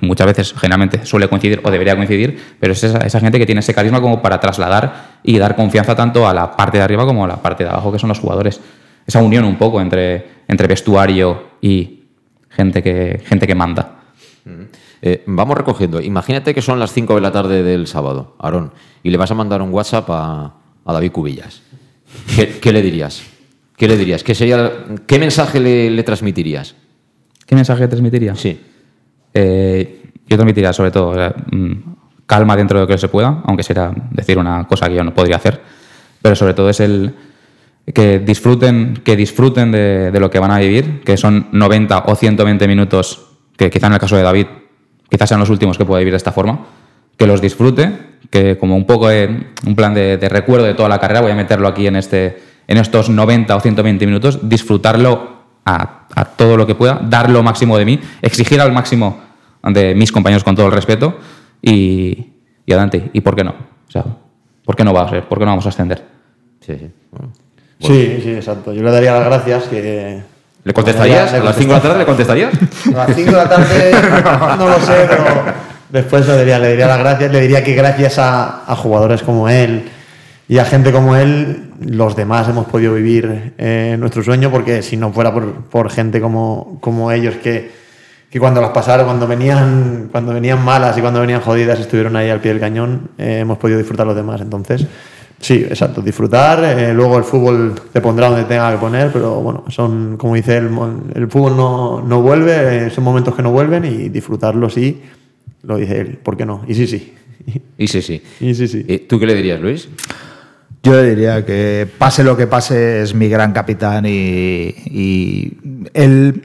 [0.00, 3.74] muchas veces, generalmente, suele coincidir o debería coincidir, pero es esa, gente que tiene ese
[3.74, 7.28] carisma como para trasladar y dar confianza tanto a la parte de arriba como a
[7.28, 8.60] la parte de abajo, que son los jugadores.
[9.06, 12.04] Esa unión un poco entre, entre vestuario y
[12.48, 13.96] gente que, gente que manda.
[15.00, 16.00] Eh, vamos recogiendo.
[16.00, 19.34] Imagínate que son las 5 de la tarde del sábado, Aarón, y le vas a
[19.34, 20.54] mandar un WhatsApp a,
[20.84, 21.62] a David Cubillas.
[22.34, 23.22] ¿Qué, qué le dirías?
[23.76, 24.22] ¿Qué le dirías?
[24.22, 24.70] ¿Qué, sería,
[25.06, 26.74] qué mensaje le, le transmitirías?
[27.46, 28.34] ¿Qué mensaje transmitiría?
[28.34, 28.60] Sí.
[29.34, 31.72] Eh, yo transmitiría sobre todo eh, mm,
[32.26, 35.14] calma dentro de lo que se pueda, aunque será decir una cosa que yo no
[35.14, 35.60] podría hacer,
[36.20, 37.14] pero sobre todo es el
[37.92, 42.14] que disfruten, que disfruten de, de lo que van a vivir, que son 90 o
[42.14, 43.26] 120 minutos,
[43.56, 44.46] que quizá en el caso de David,
[45.10, 46.64] quizás sean los últimos que pueda vivir de esta forma,
[47.22, 47.92] que los disfrute,
[48.30, 51.30] que como un poco de, un plan de, de recuerdo de toda la carrera, voy
[51.30, 55.30] a meterlo aquí en, este, en estos 90 o 120 minutos, disfrutarlo
[55.64, 59.20] a, a todo lo que pueda, dar lo máximo de mí, exigir al máximo
[59.62, 61.16] de mis compañeros con todo el respeto
[61.62, 62.32] y,
[62.66, 63.08] y adelante.
[63.12, 63.54] ¿Y por qué no?
[63.86, 64.04] O sea,
[64.64, 65.28] ¿por qué no va a ser?
[65.28, 66.02] ¿Por qué no vamos a ascender?
[66.58, 66.90] Sí, sí.
[67.78, 68.72] Sí, sí, exacto.
[68.72, 70.24] Yo le daría las gracias que...
[70.64, 71.32] ¿Le contestarías?
[71.34, 72.52] ¿A las 5 de la tarde le contestarías?
[72.86, 73.92] A las 5 de la tarde
[74.58, 75.61] no lo sé, pero
[75.92, 79.48] después le diría, le diría las gracias, le diría que gracias a, a jugadores como
[79.48, 79.84] él
[80.48, 84.96] y a gente como él, los demás hemos podido vivir eh, nuestro sueño, porque si
[84.96, 87.70] no fuera por, por gente como, como ellos que,
[88.28, 92.28] que cuando las pasaron, cuando venían, cuando venían malas y cuando venían jodidas, estuvieron ahí
[92.28, 94.40] al pie del cañón, eh, hemos podido disfrutar los demás.
[94.40, 94.86] Entonces,
[95.40, 96.62] sí, exacto, disfrutar.
[96.64, 100.58] eh, luego el fútbol te pondrá donde tenga que poner, pero bueno, son, como dice
[100.58, 100.68] el,
[101.14, 105.02] el fútbol no, no vuelve, eh, son momentos que no vuelven y disfrutarlo sí,
[105.62, 106.64] lo dice él, ¿por qué no?
[106.66, 107.14] Y sí, sí.
[107.78, 108.22] Y sí, sí.
[108.40, 108.84] Y sí, sí.
[108.86, 109.88] ¿Y ¿Tú qué le dirías, Luis?
[110.82, 115.56] Yo le diría que pase lo que pase es mi gran capitán y, y
[115.94, 116.42] él,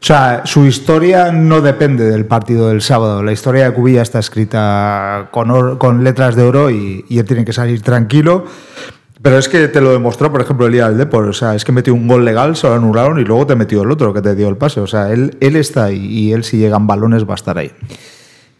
[0.00, 3.22] o sea, su historia no depende del partido del sábado.
[3.22, 7.24] La historia de Cubilla está escrita con, or- con letras de oro y, y él
[7.24, 8.44] tiene que salir tranquilo.
[9.20, 11.24] Pero es que te lo demostró, por ejemplo, el día del Depor.
[11.24, 13.82] O sea, es que metió un gol legal, se lo anularon y luego te metió
[13.82, 14.80] el otro que te dio el pase.
[14.80, 17.72] O sea, él, él está ahí y él, si llegan balones, va a estar ahí.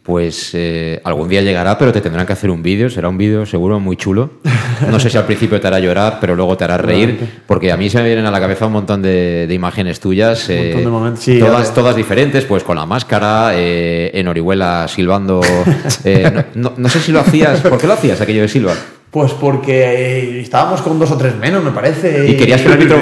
[0.09, 2.88] Pues eh, algún día llegará, pero te tendrán que hacer un vídeo.
[2.88, 4.30] Será un vídeo seguro muy chulo.
[4.90, 7.18] No sé si al principio te hará llorar, pero luego te hará reír.
[7.46, 10.48] Porque a mí se me vienen a la cabeza un montón de, de imágenes tuyas.
[10.48, 14.88] eh, montón de momentos, sí, todas, todas diferentes, pues con la máscara, eh, en Orihuela
[14.88, 15.42] silbando.
[16.04, 17.61] eh, no, no- no sé si lo hacías.
[17.61, 18.76] ¿Por qué lo hacías aquello de silbar?
[19.11, 19.84] Pues porque
[20.36, 22.26] eh, estábamos con dos o tres menos, me parece.
[22.28, 22.98] Y querías que el árbitro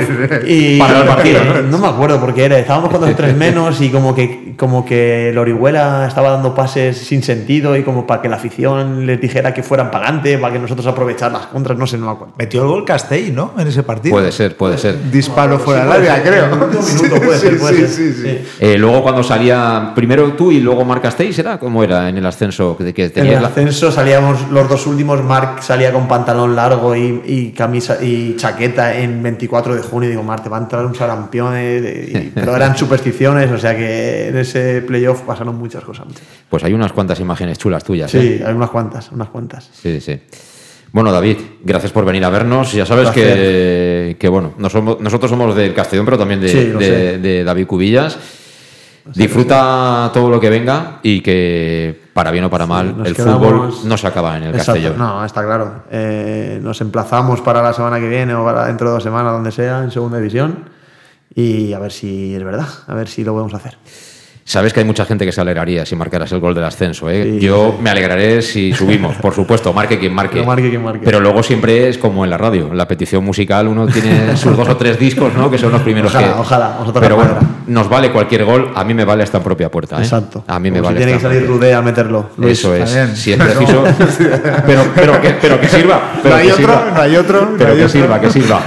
[0.47, 1.63] y- parara el partido, ¿no?
[1.63, 2.59] No me acuerdo por qué era.
[2.61, 6.55] Estábamos con dos o tres menos y como que, como que el Orihuela estaba dando
[6.55, 10.39] pases sin sentido y como para que la afición les dijera que fueran para adelante,
[10.39, 12.35] para que nosotros aprovechar las contras, no sé, no me acuerdo.
[12.39, 13.53] Metió el gol Castell, ¿no?
[13.59, 14.15] En ese partido.
[14.15, 15.11] Puede ser, puede ser.
[15.11, 16.33] Disparo fuera del puede área, ser.
[16.33, 16.57] creo.
[16.57, 18.45] Minuto puede ser, puede ser.
[18.61, 21.59] Eh, luego cuando salía primero tú y luego Marc Castells, ¿era?
[21.59, 22.77] ¿Cómo era en el ascenso?
[22.77, 26.55] Que, que En tenías el la- ascenso salíamos los dos últimos, Marc salía con pantalón
[26.55, 30.59] largo y, y camisa y chaqueta en 24 de junio y digo, Marc, te va
[30.59, 35.57] a entrar un sarampión, eh, pero eran supersticiones, o sea que en ese playoff pasaron
[35.57, 36.07] muchas cosas.
[36.49, 38.11] Pues hay unas cuantas imágenes chulas tuyas.
[38.11, 38.45] Sí, ¿eh?
[38.47, 39.71] hay unas cuantas, unas cuantas.
[39.73, 40.21] Sí, sí.
[40.93, 42.73] Bueno, David, gracias por venir a vernos.
[42.73, 46.87] Ya sabes que, que, bueno, nosotros somos del Castellón, pero también de, Sí, lo de-
[46.87, 47.19] sé.
[47.19, 48.19] de David Cubillas.
[49.15, 53.75] Disfruta todo lo que venga y que, para bien o para mal, el quedamos- fútbol
[53.85, 54.97] no se acaba en el Exacto, Castellón.
[54.99, 55.83] No, está claro.
[55.91, 59.53] Eh, nos emplazamos para la semana que viene o para dentro de dos semanas, donde
[59.53, 60.65] sea, en segunda división.
[61.35, 63.77] Y a ver si es verdad, a ver si lo podemos hacer.
[64.49, 67.11] Sabes que hay mucha gente que se alegraría si marcaras el gol del ascenso.
[67.11, 67.33] ¿eh?
[67.41, 67.83] Sí, Yo sí.
[67.83, 70.39] me alegraré si subimos, por supuesto, marque quien marque.
[70.39, 71.01] Que marque quien marque.
[71.05, 72.69] Pero luego siempre es como en la radio.
[72.69, 75.51] En la petición musical uno tiene sus dos o tres discos, ¿no?
[75.51, 76.39] Que son los primeros Ojalá, que.
[76.41, 77.49] ojalá, vosotros Pero bueno, cuadra.
[77.67, 78.71] nos vale cualquier gol.
[78.77, 79.99] A mí me vale hasta en propia puerta.
[79.99, 80.03] ¿eh?
[80.03, 80.45] Exacto.
[80.47, 81.05] A mí me Como si vale.
[81.07, 82.31] tiene que salir Rudé a meterlo.
[82.37, 82.57] Luis.
[82.61, 82.89] Eso es.
[83.19, 83.83] Si es preciso.
[84.65, 86.01] pero, pero, que, pero que sirva.
[86.23, 86.91] Pero No hay que otro, sirva.
[86.95, 88.01] no hay otro, no Pero hay que otro.
[88.01, 88.61] sirva, que sirva.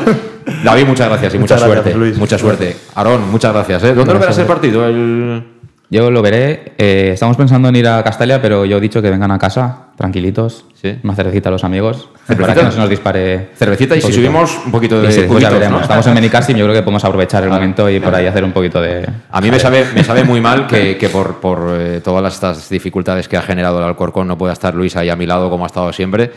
[0.61, 1.97] David, muchas gracias y mucha gracias, suerte.
[1.97, 2.17] Luis.
[2.17, 2.75] Mucha suerte.
[2.95, 3.81] Aarón, muchas gracias.
[3.83, 3.93] ¿eh?
[3.93, 4.85] ¿Dónde lo verás el partido?
[4.85, 5.43] El...
[5.91, 6.73] Yo lo veré.
[6.77, 9.87] eh, estamos pensando en ir a Castalia, pero yo he dicho que vengan a casa,
[9.97, 10.65] tranquilitos.
[10.79, 10.97] Sí.
[11.03, 12.09] Una cervecita a los amigos.
[12.13, 12.55] Para ¿Cervecita?
[12.55, 13.49] que no se nos dispare.
[13.55, 15.71] Cervecita y si subimos un poquito de veremos.
[15.71, 15.81] ¿no?
[15.81, 18.51] Estamos en Menicasting, yo creo que podemos aprovechar el momento y por ahí hacer un
[18.51, 19.09] poquito de.
[19.31, 22.69] A mí me sabe, me sabe muy mal que, que por, por eh, todas estas
[22.69, 25.63] dificultades que ha generado el Alcorcón no pueda estar Luis ahí a mi lado como
[25.63, 26.31] ha estado siempre.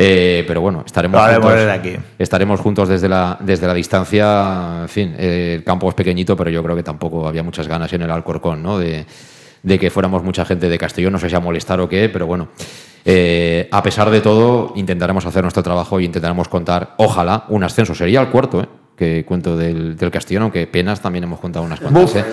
[0.00, 1.96] Eh, pero bueno, estaremos juntos, aquí.
[2.20, 4.82] estaremos juntos desde la, desde la distancia.
[4.82, 7.92] En fin, eh, el campo es pequeñito, pero yo creo que tampoco había muchas ganas
[7.92, 8.78] en el Alcorcón, ¿no?
[8.78, 9.04] De,
[9.60, 12.26] de que fuéramos mucha gente de Castellón, no sé si a molestar o qué, pero
[12.26, 12.48] bueno.
[13.04, 17.92] Eh, a pesar de todo, intentaremos hacer nuestro trabajo y intentaremos contar, ojalá, un ascenso.
[17.92, 18.68] Sería el cuarto, ¿eh?
[18.96, 22.14] que cuento del, del Castellón, aunque penas también hemos contado unas cuantas.
[22.16, 22.24] ¿eh?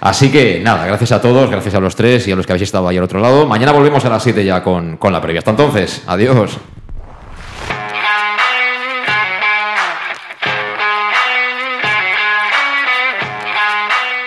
[0.00, 2.64] Así que nada, gracias a todos, gracias a los tres y a los que habéis
[2.64, 3.46] estado ahí al otro lado.
[3.46, 5.40] Mañana volvemos a las 7 ya con, con la previa.
[5.40, 6.58] Hasta entonces, adiós.